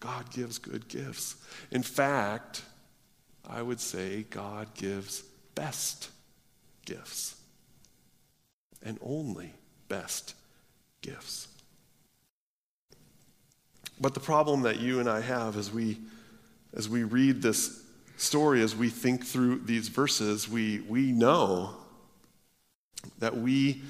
God 0.00 0.30
gives 0.30 0.58
good 0.58 0.88
gifts. 0.88 1.36
In 1.70 1.82
fact, 1.82 2.62
I 3.48 3.62
would 3.62 3.80
say 3.80 4.26
God 4.30 4.74
gives 4.74 5.22
best 5.54 6.10
gifts 6.84 7.36
and 8.82 8.98
only 9.02 9.52
best 9.88 10.34
gifts. 11.00 11.48
But 14.00 14.14
the 14.14 14.20
problem 14.20 14.62
that 14.62 14.78
you 14.78 15.00
and 15.00 15.08
I 15.08 15.20
have 15.20 15.56
as 15.56 15.72
we, 15.72 15.98
as 16.74 16.88
we 16.88 17.04
read 17.04 17.42
this 17.42 17.82
story, 18.16 18.62
as 18.62 18.74
we 18.76 18.90
think 18.90 19.24
through 19.24 19.60
these 19.60 19.88
verses, 19.88 20.48
we, 20.48 20.80
we 20.80 21.12
know 21.12 21.74
that 23.18 23.36
we 23.36 23.82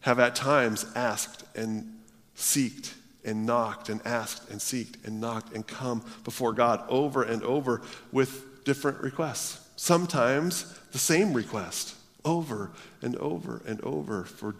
have 0.00 0.18
at 0.18 0.34
times 0.34 0.84
asked 0.94 1.44
and 1.56 1.98
seeked 2.36 2.92
and 3.24 3.46
knocked 3.46 3.88
and 3.88 4.00
asked 4.04 4.50
and 4.50 4.60
seeked 4.60 5.04
and 5.06 5.20
knocked 5.20 5.54
and 5.54 5.66
come 5.66 6.04
before 6.24 6.52
God 6.52 6.84
over 6.88 7.22
and 7.22 7.42
over 7.42 7.80
with 8.12 8.64
different 8.64 9.00
requests. 9.00 9.66
Sometimes 9.76 10.78
the 10.92 10.98
same 10.98 11.32
request 11.32 11.94
over 12.24 12.70
and 13.02 13.16
over 13.16 13.62
and 13.66 13.80
over 13.82 14.24
for 14.24 14.54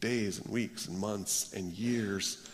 days 0.00 0.38
and 0.38 0.52
weeks 0.52 0.86
and 0.86 0.98
months 0.98 1.52
and 1.52 1.72
years. 1.72 2.48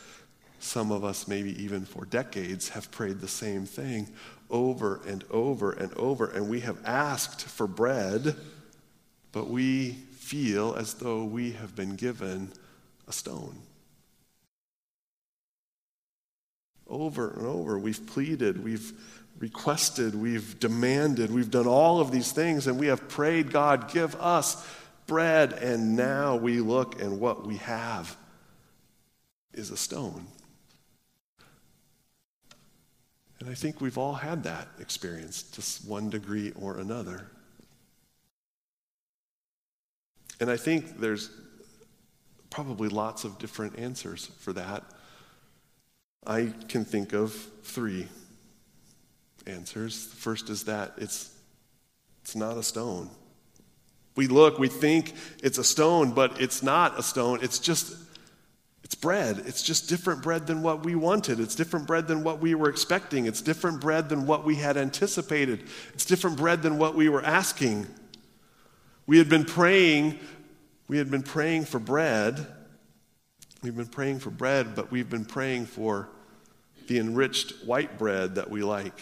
Some 0.65 0.91
of 0.91 1.05
us, 1.05 1.29
maybe 1.29 1.63
even 1.63 1.85
for 1.85 2.07
decades, 2.07 2.71
have 2.71 2.91
prayed 2.91 3.21
the 3.21 3.29
same 3.29 3.67
thing 3.67 4.09
over 4.49 5.03
and 5.07 5.23
over 5.31 5.73
and 5.73 5.93
over, 5.93 6.25
and 6.25 6.49
we 6.49 6.61
have 6.61 6.79
asked 6.87 7.43
for 7.43 7.67
bread, 7.67 8.35
but 9.31 9.51
we 9.51 9.91
feel 9.91 10.75
as 10.75 10.95
though 10.95 11.23
we 11.23 11.53
have 11.53 11.77
been 11.77 11.97
given 11.97 12.51
a 13.07 13.13
stone. 13.13 13.59
Over 16.89 17.29
and 17.33 17.47
over, 17.47 17.79
we've 17.79 18.07
pleaded, 18.07 18.65
we've 18.65 18.95
requested, 19.39 20.15
we've 20.15 20.59
demanded, 20.59 21.31
we've 21.31 21.51
done 21.51 21.67
all 21.67 22.01
of 22.01 22.11
these 22.11 22.33
things, 22.33 22.67
and 22.67 22.79
we 22.79 22.87
have 22.87 23.07
prayed, 23.07 23.53
God, 23.53 23.93
give 23.93 24.15
us 24.15 24.67
bread, 25.07 25.53
and 25.53 25.95
now 25.95 26.37
we 26.37 26.61
look 26.61 27.03
and 27.03 27.21
what 27.21 27.47
we 27.47 27.59
have 27.59 28.17
is 29.53 29.71
a 29.71 29.77
stone. 29.77 30.27
And 33.45 33.53
I 33.53 33.55
think 33.55 33.83
we've 33.83 33.99
all 33.99 34.15
had 34.15 34.45
that 34.45 34.69
experience 34.81 35.43
to 35.43 35.87
one 35.87 36.09
degree 36.09 36.53
or 36.59 36.79
another. 36.79 37.27
And 40.41 40.51
I 40.51 40.57
think 40.57 40.99
there's 40.99 41.29
probably 42.49 42.89
lots 42.89 43.25
of 43.25 43.37
different 43.37 43.79
answers 43.79 44.31
for 44.39 44.55
that. 44.55 44.83
I 46.27 46.55
can 46.69 46.87
think 46.87 47.13
of 47.13 47.35
three 47.63 48.09
answers. 49.47 50.07
The 50.07 50.17
first 50.17 50.49
is 50.49 50.65
that 50.65 50.95
it's, 50.97 51.31
it's 52.23 52.35
not 52.35 52.57
a 52.57 52.63
stone. 52.63 53.11
We 54.17 54.27
look, 54.27 54.59
we 54.59 54.69
think 54.69 55.13
it's 55.43 55.59
a 55.59 55.65
stone, 55.65 56.13
but 56.13 56.41
it's 56.41 56.63
not 56.63 56.99
a 56.99 57.03
stone. 57.03 57.41
It's 57.43 57.59
just 57.59 57.95
it's 58.85 58.95
bread. 58.95 59.43
It's 59.47 59.63
just 59.63 59.89
different 59.89 60.23
bread 60.23 60.47
than 60.47 60.63
what 60.63 60.85
we 60.85 60.95
wanted. 60.95 61.41
It's 61.41 61.55
different 61.55 61.87
bread 61.87 62.07
than 62.07 62.23
what 62.23 62.41
we 62.41 62.55
were 62.55 62.69
expecting. 62.69 63.25
It's 63.25 63.41
different 63.41 63.81
bread 63.81 64.11
than 64.11 64.27
what 64.27 64.45
we 64.45 64.57
had 64.57 64.77
anticipated. 64.77 65.65
It's 65.95 66.05
different 66.05 66.37
bread 66.37 66.61
than 66.61 66.77
what 66.77 66.95
we 66.95 67.09
were 67.09 67.25
asking. 67.25 67.87
We 69.07 69.17
had 69.17 69.31
been 69.31 69.47
praying, 69.47 70.19
we 70.87 70.99
had 70.99 71.11
been 71.11 71.23
praying 71.23 71.65
for 71.65 71.79
bread. 71.79 72.47
We've 73.63 73.75
been 73.75 73.87
praying 73.87 74.19
for 74.19 74.29
bread, 74.29 74.75
but 74.75 74.91
we've 74.91 75.09
been 75.09 75.25
praying 75.25 75.65
for 75.67 76.11
the 76.87 76.99
enriched 76.99 77.65
white 77.65 77.99
bread 77.99 78.35
that 78.35 78.51
we 78.51 78.63
like. 78.63 79.01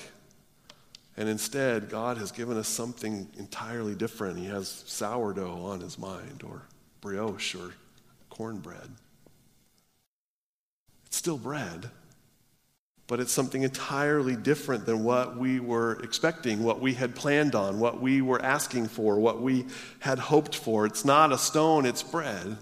And 1.17 1.29
instead, 1.29 1.91
God 1.91 2.19
has 2.19 2.31
given 2.31 2.57
us 2.57 2.69
something 2.69 3.29
entirely 3.37 3.97
different. 3.97 4.39
He 4.39 4.47
has 4.47 4.85
sourdough 4.87 5.65
on 5.65 5.81
his 5.81 5.99
mind, 5.99 6.45
or 6.45 6.63
brioche, 7.01 7.57
or 7.57 7.73
cornbread. 8.31 8.89
It's 11.13 11.19
still 11.19 11.37
bread, 11.37 11.91
but 13.07 13.21
it's 13.21 13.33
something 13.33 13.65
entirely 13.65 14.35
different 14.35 14.87
than 14.87 15.05
what 15.05 15.37
we 15.37 15.61
were 15.61 16.03
expecting, 16.03 16.63
what 16.63 16.81
we 16.81 16.95
had 16.95 17.15
planned 17.15 17.55
on, 17.55 17.81
what 17.81 18.01
we 18.01 18.23
were 18.23 18.41
asking 18.41 18.89
for, 18.89 19.21
what 19.21 19.43
we 19.43 19.67
had 19.99 20.19
hoped 20.19 20.57
for. 20.57 20.87
It's 20.87 21.05
not 21.05 21.31
a 21.31 21.37
stone, 21.37 21.85
it's 21.85 22.03
bread, 22.03 22.57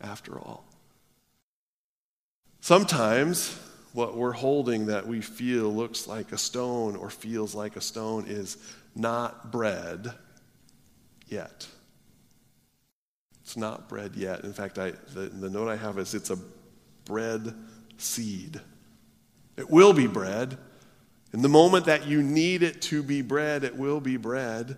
after 0.00 0.38
all. 0.38 0.64
Sometimes 2.60 3.58
what 3.92 4.16
we're 4.16 4.30
holding 4.30 4.86
that 4.86 5.08
we 5.08 5.20
feel 5.20 5.74
looks 5.74 6.06
like 6.06 6.30
a 6.30 6.38
stone 6.38 6.94
or 6.94 7.10
feels 7.10 7.56
like 7.56 7.74
a 7.74 7.80
stone 7.80 8.26
is 8.28 8.56
not 8.94 9.50
bread 9.50 10.12
yet. 11.26 11.66
It's 13.42 13.56
not 13.56 13.88
bread 13.88 14.14
yet. 14.14 14.44
In 14.44 14.52
fact, 14.52 14.78
I, 14.78 14.92
the, 15.12 15.22
the 15.22 15.50
note 15.50 15.66
I 15.68 15.74
have 15.74 15.98
is 15.98 16.14
it's 16.14 16.30
a 16.30 16.38
bread 17.04 17.52
seed. 17.98 18.60
It 19.56 19.70
will 19.70 19.92
be 19.92 20.06
bread. 20.06 20.58
In 21.32 21.42
the 21.42 21.48
moment 21.48 21.86
that 21.86 22.06
you 22.06 22.22
need 22.22 22.62
it 22.62 22.80
to 22.82 23.02
be 23.02 23.22
bread, 23.22 23.64
it 23.64 23.76
will 23.76 24.00
be 24.00 24.16
bread. 24.16 24.76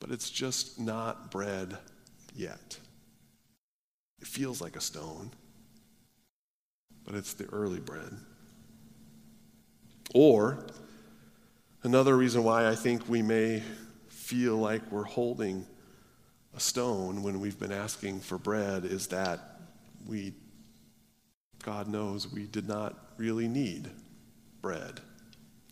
but 0.00 0.10
it's 0.10 0.30
just 0.30 0.80
not 0.80 1.30
bread 1.30 1.76
yet. 2.34 2.78
It 4.20 4.26
feels 4.26 4.60
like 4.60 4.74
a 4.76 4.80
stone, 4.80 5.30
but 7.04 7.14
it's 7.14 7.34
the 7.34 7.46
early 7.52 7.80
bread. 7.80 8.16
Or, 10.14 10.66
another 11.82 12.16
reason 12.16 12.42
why 12.42 12.66
I 12.66 12.74
think 12.74 13.08
we 13.08 13.22
may 13.22 13.62
feel 14.08 14.56
like 14.56 14.90
we're 14.90 15.04
holding 15.04 15.66
a 16.56 16.60
stone 16.60 17.22
when 17.22 17.40
we've 17.40 17.58
been 17.58 17.72
asking 17.72 18.20
for 18.20 18.38
bread 18.38 18.84
is 18.84 19.06
that 19.08 19.60
we, 20.08 20.32
God 21.62 21.88
knows, 21.88 22.30
we 22.30 22.46
did 22.46 22.66
not 22.66 22.96
really 23.16 23.48
need 23.48 23.90
bread, 24.62 25.00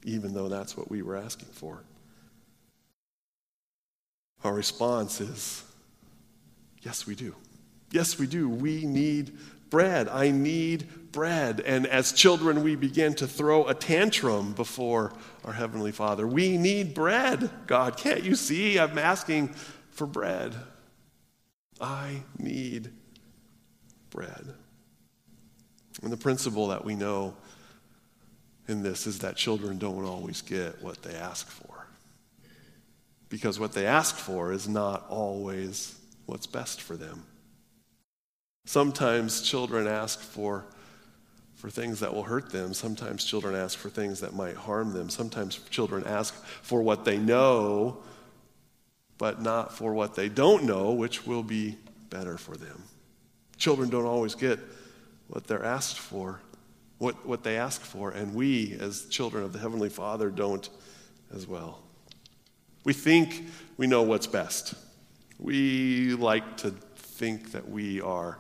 even 0.05 0.35
though 0.35 0.49
that's 0.49 0.77
what 0.77 0.91
we 0.91 1.03
were 1.03 1.17
asking 1.17 1.49
for. 1.53 1.83
Our 4.45 4.55
response 4.55 5.21
is, 5.21 5.65
yes, 6.83 7.07
we 7.07 7.15
do. 7.15 7.35
Yes, 7.91 8.19
we 8.19 8.27
do. 8.27 8.49
We 8.49 8.85
need 8.85 9.37
bread. 9.71 10.09
I 10.09 10.31
need 10.31 11.13
bread. 11.13 11.61
And 11.61 11.87
as 11.87 12.13
children, 12.13 12.63
we 12.63 12.77
begin 12.77 13.15
to 13.17 13.27
throw 13.27 13.67
a 13.67 13.75
tantrum 13.75 14.53
before 14.53 15.13
our 15.45 15.53
Heavenly 15.53 15.93
Father. 15.93 16.27
We 16.27 16.57
need 16.57 16.95
bread. 16.95 17.51
God, 17.67 17.97
can't 17.97 18.23
you 18.23 18.35
see? 18.35 18.79
I'm 18.79 18.99
asking 18.99 19.49
for 19.91 20.07
bread. 20.07 20.55
I 21.81 22.23
need 22.39 22.91
bread. 24.11 24.55
And 26.03 26.13
the 26.13 26.17
principle 26.17 26.69
that 26.69 26.85
we 26.85 26.95
know 26.95 27.35
in 28.69 28.83
this 28.83 29.07
is 29.07 29.21
that 29.21 29.37
children 29.37 29.79
don't 29.79 30.05
always 30.05 30.43
get 30.43 30.83
what 30.83 31.03
they 31.03 31.15
ask 31.15 31.49
for. 31.49 31.87
Because 33.29 33.59
what 33.59 33.73
they 33.73 33.87
ask 33.87 34.15
for 34.15 34.53
is 34.53 34.69
not 34.69 35.07
always 35.09 35.99
what's 36.27 36.47
best 36.47 36.81
for 36.81 36.97
them. 36.97 37.25
Sometimes 38.65 39.43
children 39.43 39.87
ask 39.87 40.21
for, 40.21 40.67
for 41.57 41.71
things 41.71 42.01
that 42.01 42.15
will 42.15 42.23
hurt 42.23 42.53
them. 42.53 42.75
Sometimes 42.75 43.25
children 43.25 43.55
ask 43.55 43.79
for 43.79 43.89
things 43.89 44.21
that 44.21 44.35
might 44.35 44.57
harm 44.57 44.93
them. 44.93 45.09
Sometimes 45.09 45.59
children 45.71 46.05
ask 46.07 46.35
for 46.63 46.83
what 46.83 47.05
they 47.05 47.19
know, 47.19 47.99
but 49.17 49.41
not 49.41 49.75
for 49.75 49.95
what 49.95 50.15
they 50.15 50.29
don't 50.29 50.65
know, 50.65 50.93
which 50.93 51.27
will 51.27 51.43
be 51.43 51.77
better 52.11 52.37
for 52.37 52.57
them. 52.57 52.83
Children 53.57 53.89
don't 53.89 54.05
always 54.05 54.35
get 54.35 54.59
what 55.29 55.47
they're 55.47 55.65
asked 55.65 55.99
for, 55.99 56.41
what, 56.99 57.25
what 57.27 57.45
they 57.45 57.57
ask 57.57 57.81
for, 57.81 58.11
and 58.11 58.35
we, 58.35 58.77
as 58.81 59.07
children 59.07 59.45
of 59.45 59.53
the 59.53 59.59
Heavenly 59.59 59.89
Father, 59.89 60.31
don't 60.31 60.69
as 61.35 61.47
well. 61.47 61.83
We 62.85 62.93
think 62.93 63.45
we 63.77 63.87
know 63.87 64.03
what's 64.03 64.27
best. 64.27 64.75
We 65.39 66.15
like 66.15 66.57
to 66.59 66.71
think 66.97 67.53
that 67.53 67.69
we 67.69 68.01
are, 68.01 68.39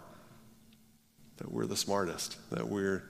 that 1.37 1.53
we're 1.53 1.67
the 1.67 1.77
smartest, 1.77 2.37
that 2.51 2.67
we're 2.67 3.05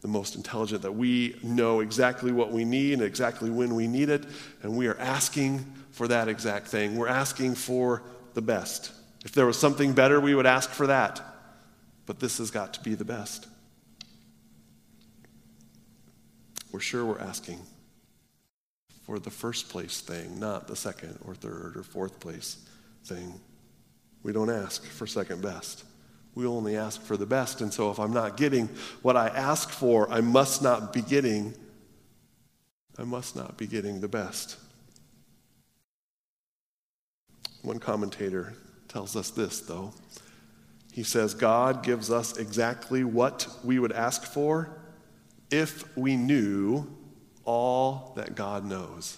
the 0.00 0.08
most 0.08 0.34
intelligent, 0.34 0.82
that 0.82 0.92
we 0.92 1.36
know 1.42 1.80
exactly 1.80 2.32
what 2.32 2.52
we 2.52 2.64
need 2.64 2.94
and 2.94 3.02
exactly 3.02 3.50
when 3.50 3.74
we 3.74 3.86
need 3.86 4.08
it, 4.08 4.24
and 4.62 4.76
we 4.76 4.86
are 4.86 4.98
asking 4.98 5.64
for 5.90 6.08
that 6.08 6.28
exact 6.28 6.68
thing. 6.68 6.96
We're 6.96 7.08
asking 7.08 7.56
for 7.56 8.02
the 8.34 8.42
best. 8.42 8.92
If 9.24 9.32
there 9.32 9.46
was 9.46 9.58
something 9.58 9.92
better, 9.92 10.20
we 10.20 10.34
would 10.34 10.46
ask 10.46 10.70
for 10.70 10.86
that. 10.86 11.20
But 12.08 12.20
this 12.20 12.38
has 12.38 12.50
got 12.50 12.72
to 12.72 12.80
be 12.80 12.94
the 12.94 13.04
best. 13.04 13.46
We're 16.72 16.80
sure 16.80 17.04
we're 17.04 17.20
asking 17.20 17.60
for 19.04 19.18
the 19.18 19.30
first 19.30 19.68
place 19.68 20.00
thing, 20.00 20.40
not 20.40 20.68
the 20.68 20.74
second 20.74 21.18
or 21.26 21.34
third 21.34 21.76
or 21.76 21.82
fourth 21.82 22.18
place 22.18 22.66
thing. 23.04 23.38
We 24.22 24.32
don't 24.32 24.48
ask 24.48 24.86
for 24.86 25.06
second 25.06 25.42
best. 25.42 25.84
We 26.34 26.46
only 26.46 26.78
ask 26.78 27.02
for 27.02 27.18
the 27.18 27.26
best. 27.26 27.60
And 27.60 27.72
so 27.72 27.90
if 27.90 27.98
I'm 28.00 28.14
not 28.14 28.38
getting 28.38 28.70
what 29.02 29.18
I 29.18 29.28
ask 29.28 29.68
for, 29.68 30.10
I 30.10 30.22
must 30.22 30.62
not 30.62 30.94
be 30.94 31.02
getting 31.02 31.54
I 32.98 33.04
must 33.04 33.36
not 33.36 33.58
be 33.58 33.66
getting 33.66 34.00
the 34.00 34.08
best. 34.08 34.56
One 37.60 37.78
commentator 37.78 38.54
tells 38.88 39.14
us 39.14 39.28
this 39.28 39.60
though. 39.60 39.92
He 40.98 41.04
says 41.04 41.32
God 41.32 41.84
gives 41.84 42.10
us 42.10 42.38
exactly 42.38 43.04
what 43.04 43.46
we 43.62 43.78
would 43.78 43.92
ask 43.92 44.24
for 44.24 44.80
if 45.48 45.96
we 45.96 46.16
knew 46.16 46.88
all 47.44 48.14
that 48.16 48.34
God 48.34 48.64
knows. 48.64 49.16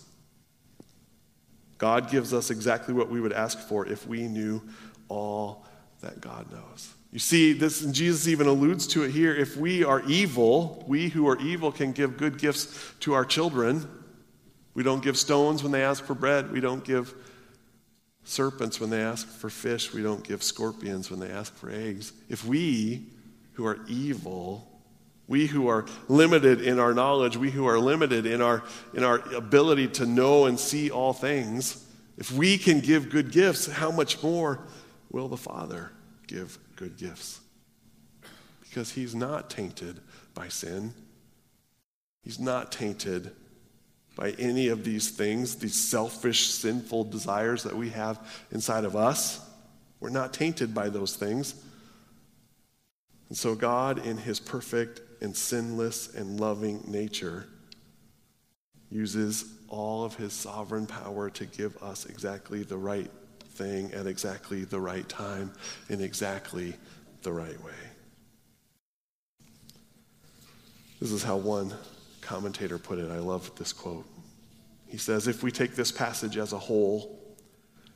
God 1.79 2.11
gives 2.11 2.35
us 2.35 2.51
exactly 2.51 2.93
what 2.93 3.09
we 3.09 3.19
would 3.19 3.33
ask 3.33 3.59
for 3.59 3.87
if 3.87 4.07
we 4.07 4.29
knew 4.29 4.61
all 5.09 5.65
that 6.03 6.21
God 6.21 6.53
knows. 6.53 6.93
You 7.13 7.19
see, 7.19 7.55
this 7.55 7.81
and 7.81 7.95
Jesus 7.95 8.29
even 8.29 8.47
alludes 8.47 8.87
to 8.89 9.05
it 9.05 9.11
here. 9.13 9.35
If 9.35 9.57
we 9.57 9.83
are 9.83 10.03
evil, 10.03 10.85
we 10.87 11.09
who 11.09 11.27
are 11.31 11.41
evil 11.41 11.73
can 11.73 11.93
give 11.93 12.19
good 12.19 12.37
gifts 12.37 12.93
to 13.01 13.15
our 13.15 13.25
children. 13.25 13.89
We 14.75 14.83
don't 14.83 15.03
give 15.03 15.17
stones 15.17 15.63
when 15.63 15.73
they 15.73 15.83
ask 15.83 16.05
for 16.05 16.15
bread. 16.15 16.53
We 16.53 16.61
don't 16.61 16.85
give 16.85 17.15
serpents 18.25 18.81
when 18.81 18.91
they 18.91 19.01
ask 19.01 19.27
for 19.29 19.51
fish. 19.51 19.93
We 19.93 20.03
don't 20.03 20.23
give 20.23 20.43
scorpions 20.43 21.11
when 21.11 21.21
they 21.21 21.31
ask 21.31 21.55
for 21.55 21.71
eggs. 21.71 22.13
If 22.29 22.45
we 22.45 23.07
who 23.53 23.67
are 23.67 23.81
evil 23.89 24.71
we 25.31 25.47
who 25.47 25.69
are 25.69 25.87
limited 26.09 26.61
in 26.61 26.81
our 26.81 26.93
knowledge, 26.93 27.37
we 27.37 27.53
who 27.53 27.65
are 27.65 27.79
limited 27.79 28.27
in 28.27 28.43
our, 28.43 28.65
in 28.95 29.05
our 29.05 29.21
ability 29.33 29.87
to 29.87 30.05
know 30.05 30.47
and 30.47 30.59
see 30.59 30.91
all 30.91 31.13
things, 31.13 31.87
if 32.19 32.33
we 32.33 32.59
can 32.59 32.81
give 32.81 33.11
good 33.11 33.31
gifts, 33.31 33.67
how 33.67 33.93
much 33.93 34.21
more 34.25 34.67
will 35.13 35.29
the 35.29 35.37
Father 35.37 35.93
give 36.27 36.59
good 36.75 36.97
gifts? 36.97 37.41
Because 38.63 38.91
he's 38.91 39.15
not 39.15 39.49
tainted 39.49 40.01
by 40.35 40.49
sin. 40.49 40.95
He's 42.25 42.41
not 42.41 42.73
tainted 42.73 43.31
by 44.21 44.33
any 44.33 44.69
of 44.69 44.85
these 44.85 45.09
things, 45.09 45.57
these 45.57 45.75
selfish, 45.75 46.51
sinful 46.51 47.05
desires 47.05 47.63
that 47.63 47.75
we 47.75 47.89
have 47.89 48.21
inside 48.53 48.85
of 48.85 48.95
us. 48.95 49.41
We're 49.99 50.11
not 50.11 50.35
tainted 50.35 50.75
by 50.75 50.91
those 50.91 51.17
things. 51.17 51.55
And 53.31 53.39
so, 53.39 53.55
God, 53.55 54.05
in 54.05 54.19
his 54.19 54.39
perfect 54.39 55.01
and 55.23 55.35
sinless 55.35 56.15
and 56.15 56.39
loving 56.39 56.85
nature 56.87 57.47
uses 58.91 59.47
all 59.69 60.05
of 60.05 60.17
his 60.17 60.35
sovereign 60.35 60.87
power 60.87 61.31
to 61.31 61.47
give 61.47 61.83
us 61.83 62.05
exactly 62.05 62.63
the 62.63 62.77
right 62.77 63.11
thing 63.55 63.91
at 63.95 64.07
exactly 64.07 64.65
the 64.65 64.81
right 64.81 65.09
time 65.09 65.51
in 65.89 66.03
exactly 66.03 66.75
the 67.23 67.33
right 67.33 67.59
way. 67.65 67.73
This 71.01 71.11
is 71.11 71.23
how 71.23 71.39
one 71.39 71.73
commentator 72.31 72.79
put 72.79 73.01
it. 73.01 73.11
I 73.11 73.19
love 73.19 73.51
this 73.57 73.73
quote. 73.73 74.07
He 74.87 74.99
says, 74.99 75.27
If 75.27 75.43
we 75.43 75.51
take 75.51 75.75
this 75.75 75.91
passage 75.91 76.37
as 76.37 76.53
a 76.53 76.59
whole, 76.59 77.19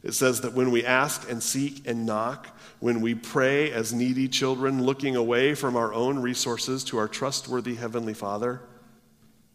it 0.02 0.12
says 0.12 0.40
that 0.40 0.54
when 0.54 0.72
we 0.72 0.84
ask 0.84 1.30
and 1.30 1.40
seek 1.40 1.86
and 1.86 2.04
knock, 2.04 2.48
when 2.80 3.00
we 3.00 3.14
pray 3.14 3.70
as 3.70 3.92
needy 3.92 4.26
children, 4.26 4.82
looking 4.82 5.14
away 5.14 5.54
from 5.54 5.76
our 5.76 5.94
own 5.94 6.18
resources 6.18 6.82
to 6.84 6.98
our 6.98 7.06
trustworthy 7.06 7.76
Heavenly 7.76 8.12
Father, 8.12 8.60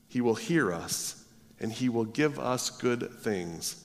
He 0.08 0.22
will 0.22 0.36
hear 0.36 0.72
us 0.72 1.26
and 1.60 1.74
He 1.74 1.90
will 1.90 2.06
give 2.06 2.40
us 2.40 2.70
good 2.70 3.12
things. 3.20 3.84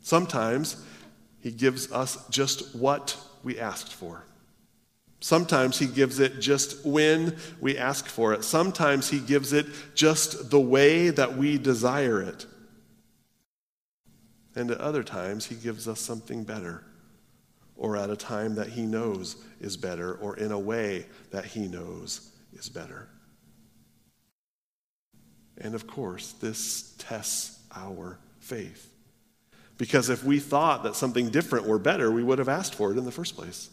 Sometimes 0.00 0.82
He 1.38 1.50
gives 1.52 1.92
us 1.92 2.26
just 2.30 2.74
what 2.74 3.14
we 3.44 3.58
asked 3.58 3.92
for. 3.92 4.24
Sometimes 5.26 5.76
He 5.76 5.86
gives 5.86 6.20
it 6.20 6.38
just 6.38 6.86
when 6.86 7.36
we 7.60 7.76
ask 7.76 8.06
for 8.06 8.32
it. 8.32 8.44
Sometimes 8.44 9.10
He 9.10 9.18
gives 9.18 9.52
it 9.52 9.66
just 9.96 10.50
the 10.50 10.60
way 10.60 11.10
that 11.10 11.36
we 11.36 11.58
desire 11.58 12.22
it. 12.22 12.46
And 14.54 14.70
at 14.70 14.80
other 14.80 15.02
times, 15.02 15.46
He 15.46 15.56
gives 15.56 15.88
us 15.88 15.98
something 15.98 16.44
better, 16.44 16.84
or 17.74 17.96
at 17.96 18.08
a 18.08 18.14
time 18.14 18.54
that 18.54 18.68
He 18.68 18.82
knows 18.82 19.34
is 19.60 19.76
better, 19.76 20.14
or 20.14 20.36
in 20.36 20.52
a 20.52 20.60
way 20.60 21.06
that 21.32 21.44
He 21.44 21.66
knows 21.66 22.30
is 22.52 22.68
better. 22.68 23.08
And 25.58 25.74
of 25.74 25.88
course, 25.88 26.34
this 26.40 26.94
tests 26.98 27.58
our 27.74 28.20
faith. 28.38 28.92
Because 29.76 30.08
if 30.08 30.22
we 30.22 30.38
thought 30.38 30.84
that 30.84 30.94
something 30.94 31.30
different 31.30 31.66
were 31.66 31.80
better, 31.80 32.12
we 32.12 32.22
would 32.22 32.38
have 32.38 32.48
asked 32.48 32.76
for 32.76 32.92
it 32.92 32.96
in 32.96 33.04
the 33.04 33.10
first 33.10 33.34
place. 33.34 33.70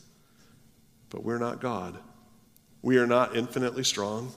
But 1.14 1.24
we're 1.24 1.38
not 1.38 1.62
God. 1.62 2.00
We 2.82 2.98
are 2.98 3.08
not 3.08 3.36
infinitely 3.36 3.84
strong, 3.84 4.34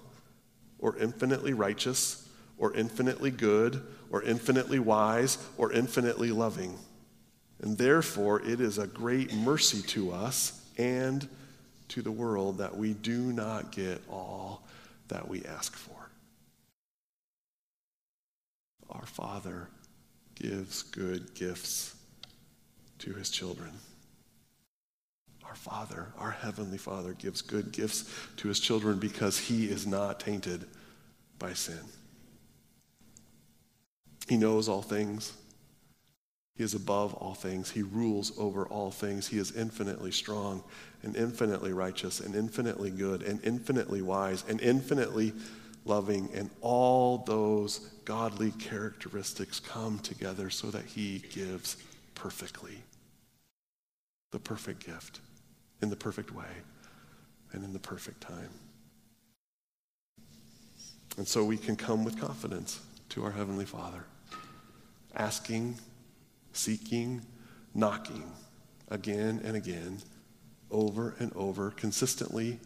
or 0.78 0.96
infinitely 0.98 1.54
righteous, 1.54 2.28
or 2.58 2.74
infinitely 2.74 3.30
good, 3.30 3.82
or 4.10 4.22
infinitely 4.22 4.78
wise 4.78 5.38
or 5.56 5.72
infinitely 5.72 6.30
loving. 6.30 6.78
And 7.60 7.78
therefore, 7.78 8.42
it 8.42 8.60
is 8.60 8.76
a 8.76 8.86
great 8.86 9.34
mercy 9.34 9.82
to 9.88 10.12
us 10.12 10.62
and 10.76 11.26
to 11.88 12.02
the 12.02 12.10
world 12.10 12.58
that 12.58 12.76
we 12.76 12.92
do 12.92 13.32
not 13.32 13.72
get 13.72 14.02
all 14.10 14.62
that 15.08 15.26
we 15.26 15.44
ask 15.44 15.74
for. 15.74 16.10
Our 18.90 19.06
Father 19.06 19.68
gives 20.34 20.82
good 20.82 21.34
gifts 21.34 21.96
to 22.98 23.14
his 23.14 23.30
children. 23.30 23.70
Father, 25.56 26.12
our 26.18 26.30
Heavenly 26.30 26.78
Father, 26.78 27.12
gives 27.14 27.42
good 27.42 27.72
gifts 27.72 28.10
to 28.36 28.48
his 28.48 28.60
children 28.60 28.98
because 28.98 29.38
he 29.38 29.66
is 29.66 29.86
not 29.86 30.20
tainted 30.20 30.64
by 31.38 31.52
sin. 31.52 31.80
He 34.28 34.36
knows 34.36 34.68
all 34.68 34.82
things. 34.82 35.32
He 36.54 36.64
is 36.64 36.74
above 36.74 37.14
all 37.14 37.34
things. 37.34 37.70
He 37.70 37.82
rules 37.82 38.36
over 38.38 38.66
all 38.66 38.90
things. 38.90 39.28
He 39.28 39.38
is 39.38 39.52
infinitely 39.52 40.10
strong 40.10 40.62
and 41.02 41.14
infinitely 41.16 41.72
righteous 41.72 42.20
and 42.20 42.34
infinitely 42.34 42.90
good 42.90 43.22
and 43.22 43.44
infinitely 43.44 44.02
wise 44.02 44.44
and 44.48 44.60
infinitely 44.60 45.32
loving. 45.84 46.30
And 46.34 46.50
all 46.60 47.18
those 47.18 47.78
godly 48.04 48.52
characteristics 48.52 49.60
come 49.60 49.98
together 49.98 50.48
so 50.48 50.70
that 50.70 50.84
he 50.84 51.22
gives 51.30 51.76
perfectly 52.14 52.78
the 54.30 54.38
perfect 54.38 54.84
gift 54.84 55.20
in 55.82 55.90
the 55.90 55.96
perfect 55.96 56.32
way 56.32 56.44
and 57.52 57.64
in 57.64 57.72
the 57.72 57.78
perfect 57.78 58.20
time. 58.20 58.50
And 61.16 61.26
so 61.26 61.44
we 61.44 61.56
can 61.56 61.76
come 61.76 62.04
with 62.04 62.20
confidence 62.20 62.80
to 63.10 63.24
our 63.24 63.30
Heavenly 63.30 63.64
Father, 63.64 64.04
asking, 65.14 65.78
seeking, 66.52 67.22
knocking 67.74 68.30
again 68.88 69.40
and 69.44 69.56
again, 69.56 69.98
over 70.70 71.14
and 71.18 71.32
over, 71.34 71.70
consistently, 71.70 72.58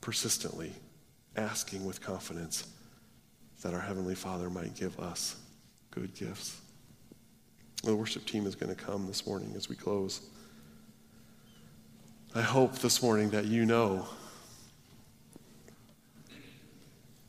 persistently, 0.00 0.72
asking 1.36 1.84
with 1.84 2.00
confidence 2.00 2.66
that 3.62 3.72
our 3.74 3.80
Heavenly 3.80 4.14
Father 4.14 4.50
might 4.50 4.74
give 4.74 4.98
us 4.98 5.36
good 5.90 6.14
gifts. 6.14 6.60
The 7.84 7.94
worship 7.94 8.26
team 8.26 8.46
is 8.46 8.54
going 8.54 8.74
to 8.74 8.80
come 8.80 9.06
this 9.06 9.26
morning 9.26 9.52
as 9.56 9.68
we 9.68 9.76
close. 9.76 10.20
I 12.38 12.42
hope 12.42 12.78
this 12.78 13.02
morning 13.02 13.30
that 13.30 13.46
you 13.46 13.66
know 13.66 14.06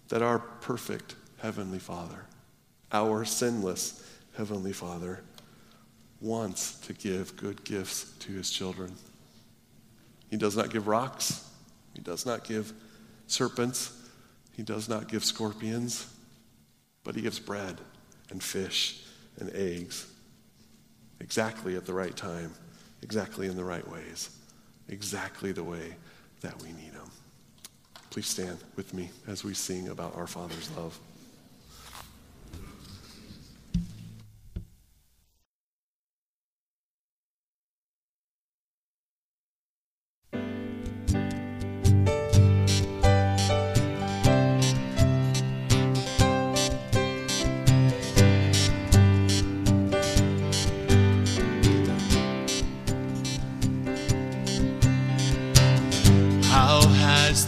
that 0.09 0.21
our 0.21 0.37
perfect 0.37 1.15
Heavenly 1.39 1.79
Father, 1.79 2.27
our 2.91 3.25
sinless 3.25 4.07
Heavenly 4.37 4.71
Father, 4.71 5.23
wants 6.21 6.73
to 6.81 6.93
give 6.93 7.35
good 7.37 7.63
gifts 7.63 8.11
to 8.19 8.33
his 8.33 8.51
children. 8.51 8.93
He 10.29 10.37
does 10.37 10.55
not 10.55 10.69
give 10.69 10.87
rocks, 10.87 11.43
he 11.95 12.01
does 12.01 12.27
not 12.27 12.43
give 12.43 12.71
serpents, 13.25 13.91
he 14.55 14.61
does 14.61 14.87
not 14.87 15.07
give 15.07 15.25
scorpions, 15.25 16.05
but 17.03 17.15
he 17.15 17.23
gives 17.23 17.39
bread 17.39 17.81
and 18.29 18.43
fish 18.43 19.01
and 19.39 19.49
eggs 19.55 20.05
exactly 21.19 21.75
at 21.75 21.87
the 21.87 21.95
right 21.95 22.15
time, 22.15 22.53
exactly 23.01 23.47
in 23.47 23.55
the 23.55 23.65
right 23.65 23.89
ways, 23.89 24.29
exactly 24.89 25.51
the 25.51 25.63
way 25.63 25.95
that 26.41 26.61
we 26.61 26.69
need 26.69 26.93
them. 26.93 27.09
Please 28.09 28.27
stand 28.27 28.57
with 28.75 28.93
me 28.93 29.09
as 29.27 29.43
we 29.43 29.53
sing 29.53 29.89
about 29.89 30.15
our 30.15 30.27
Father's 30.27 30.69
love. 30.75 30.99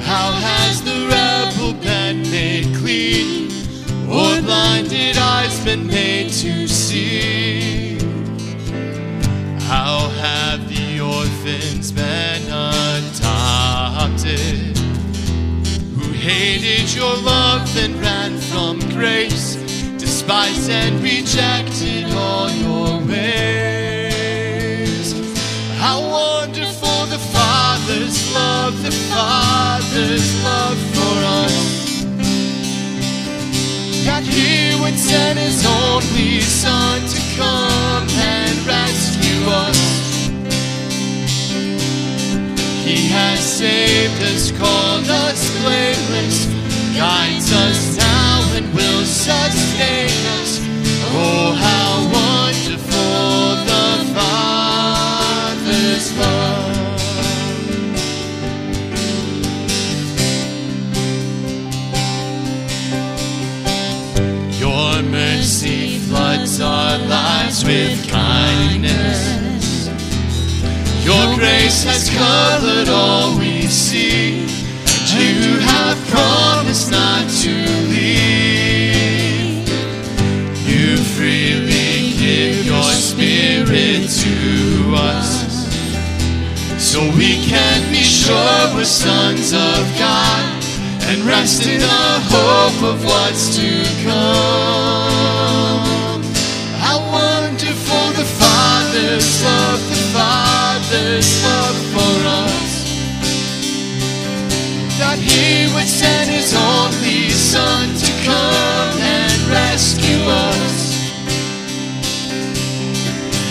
How 0.01 0.33
has 0.33 0.83
the 0.83 1.07
rebel 1.07 1.75
been 1.83 2.23
made 2.31 2.75
clean? 2.77 3.51
Or 4.09 4.41
blinded 4.41 5.19
eyes 5.19 5.63
been 5.67 5.87
made 5.87 6.31
to 6.31 6.67
see? 6.67 7.99
How 9.67 10.09
have 10.23 10.67
the 10.67 10.99
orphans 11.01 11.93
been 11.93 12.43
adopted? 12.51 13.69
Who 15.99 16.11
hated 16.13 16.95
your 16.95 17.15
love 17.17 17.77
and 17.77 17.95
ran 18.01 18.39
from 18.39 18.79
grace, 18.97 19.57
despised 19.99 20.71
and 20.71 21.03
rejected 21.03 22.11
all 22.15 22.51
your 22.51 22.99
ways. 23.07 23.58
Send 35.19 35.39
His 35.41 35.67
only 35.67 36.41
Son 36.41 37.01
to 37.15 37.21
come 37.37 38.07
and 38.37 38.55
rescue 38.65 39.43
us. 39.67 39.81
He 42.87 43.09
has 43.09 43.41
saved 43.41 44.23
us, 44.23 44.53
called 44.53 45.09
us 45.27 45.41
blameless, 45.63 46.47
guides 46.97 47.53
us 47.53 47.97
now 47.97 48.57
and 48.59 48.67
will 48.73 49.05
sustain 49.05 49.98
with 67.69 68.09
kindness. 68.09 69.89
Your 71.05 71.37
grace 71.37 71.85
has 71.85 72.09
covered 72.09 72.89
all 72.89 73.39
we 73.39 73.67
see, 73.67 74.41
and 74.41 75.13
you 75.13 75.61
have 75.61 75.99
promised 76.09 76.91
not 76.91 77.29
to 77.45 77.53
leave. 77.93 79.69
You 80.67 80.97
freely 80.97 82.17
give 82.17 82.65
your 82.65 82.91
spirit 82.93 84.09
to 84.25 84.95
us, 84.97 85.69
so 86.79 87.03
we 87.19 87.37
can 87.45 87.93
be 87.93 88.03
sure 88.03 88.75
we're 88.75 88.85
sons 88.85 89.53
of 89.53 89.99
God 89.99 90.65
and 91.03 91.23
rest 91.25 91.67
in 91.67 91.81
the 91.81 92.21
hope 92.33 92.83
of 92.93 93.05
what's 93.05 93.57
to 93.59 93.85
come. 94.05 96.18
Father's 98.89 99.45
love, 99.45 99.81
the 99.91 100.01
Father's 100.17 101.45
love 101.45 101.77
for 101.93 102.17
us. 102.25 102.73
That 104.97 105.19
He 105.21 105.69
would 105.75 105.87
send 105.87 106.31
His 106.31 106.55
only 106.57 107.29
Son 107.29 107.93
to 107.93 108.11
come 108.25 108.97
and 108.97 109.37
rescue 109.53 110.25
us. 110.25 110.97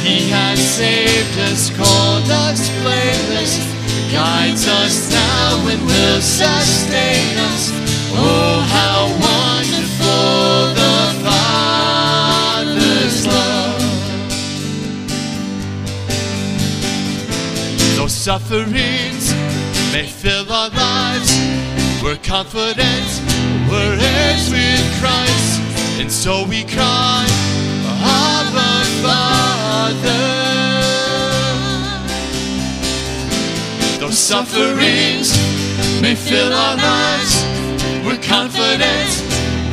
He 0.02 0.28
has 0.34 0.58
saved 0.58 1.38
us, 1.38 1.70
called 1.70 2.30
us 2.50 2.70
blameless, 2.82 3.62
guides 4.12 4.68
us 4.68 5.12
now 5.12 5.70
and 5.70 5.86
will 5.86 6.22
sustain 6.22 7.38
us. 7.38 7.70
Oh, 8.18 8.66
how 8.74 9.27
sufferings 18.28 19.32
may 19.94 20.06
fill 20.06 20.52
our 20.52 20.70
lives, 20.72 21.32
we're 22.04 22.18
confident 22.18 23.08
we're 23.70 23.96
heirs 23.96 24.50
with 24.52 24.84
Christ, 25.00 25.62
and 26.02 26.12
so 26.12 26.46
we 26.46 26.66
cry, 26.66 27.26
Abba, 27.88 28.84
Father. 29.02 30.28
Though 34.02 34.12
sufferings 34.12 35.32
may 36.02 36.14
fill 36.14 36.52
our 36.52 36.76
lives, 36.76 37.46
we're 38.06 38.22
confident 38.22 39.10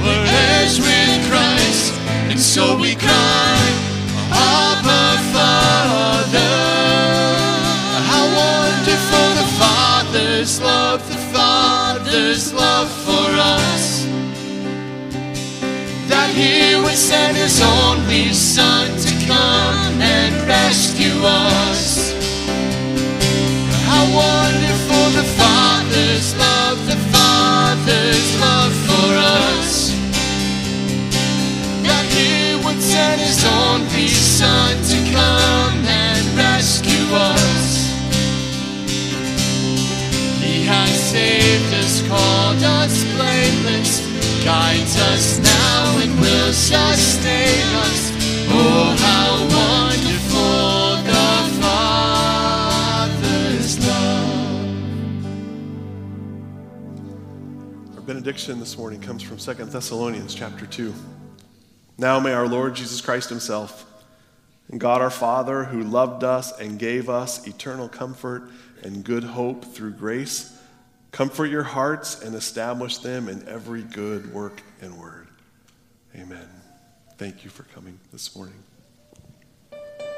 we're 0.01 0.27
heirs 0.47 0.79
with 0.79 1.29
Christ, 1.29 1.93
and 2.31 2.39
so 2.39 2.79
we 2.79 2.95
cry, 2.95 3.59
Abba, 4.31 5.03
Father. 5.33 6.64
Love, 10.61 11.07
the 11.09 11.19
Father's 11.35 12.55
love 12.55 12.89
for 12.89 13.29
us. 13.59 14.07
That 16.09 16.31
He 16.33 16.77
would 16.77 16.95
send 16.95 17.37
his 17.37 17.61
only 17.61 18.33
Son 18.33 18.89
to 18.97 19.27
come 19.27 20.01
and 20.01 20.47
rescue 20.47 21.19
us. 21.23 22.13
How 23.89 24.05
wonderful 24.15 25.05
the 25.19 25.27
Father's 25.37 26.37
love, 26.37 26.87
the 26.87 26.97
Father's 27.13 28.41
love 28.41 28.44
us 45.15 45.39
now 45.39 45.99
and 45.99 46.21
will 46.21 46.53
sustain 46.53 47.63
us. 47.77 48.11
Oh, 48.51 48.97
how 48.99 49.47
wonderful 49.55 50.97
the 51.05 51.35
Father's 52.43 53.79
love. 53.87 54.77
Our 57.95 58.03
benediction 58.03 58.59
this 58.59 58.77
morning 58.77 59.01
comes 59.01 59.23
from 59.23 59.37
2 59.37 59.55
Thessalonians 59.67 60.35
chapter 60.35 60.67
2. 60.67 60.93
Now 61.97 62.19
may 62.19 62.33
our 62.33 62.49
Lord 62.49 62.75
Jesus 62.75 63.01
Christ 63.01 63.29
himself 63.29 63.87
and 64.69 64.81
God 64.81 65.01
our 65.01 65.11
Father, 65.11 65.63
who 65.63 65.85
loved 65.85 66.25
us 66.25 66.59
and 66.59 66.77
gave 66.77 67.09
us 67.09 67.47
eternal 67.47 67.89
comfort 67.89 68.51
and 68.83 69.05
good 69.05 69.23
hope 69.23 69.65
through 69.65 69.93
grace, 69.93 70.54
comfort 71.15 71.47
your 71.47 71.63
hearts 71.63 72.23
and 72.23 72.35
establish 72.35 72.99
them 72.99 73.29
in 73.29 73.47
every 73.47 73.83
good 73.83 74.35
work 74.35 74.61
and 74.81 74.99
word. 74.99 75.29
Amen. 76.17 76.49
Thank 77.19 77.45
you 77.45 77.51
for 77.51 77.63
coming 77.63 78.01
this 78.11 78.35
morning. 78.35 78.64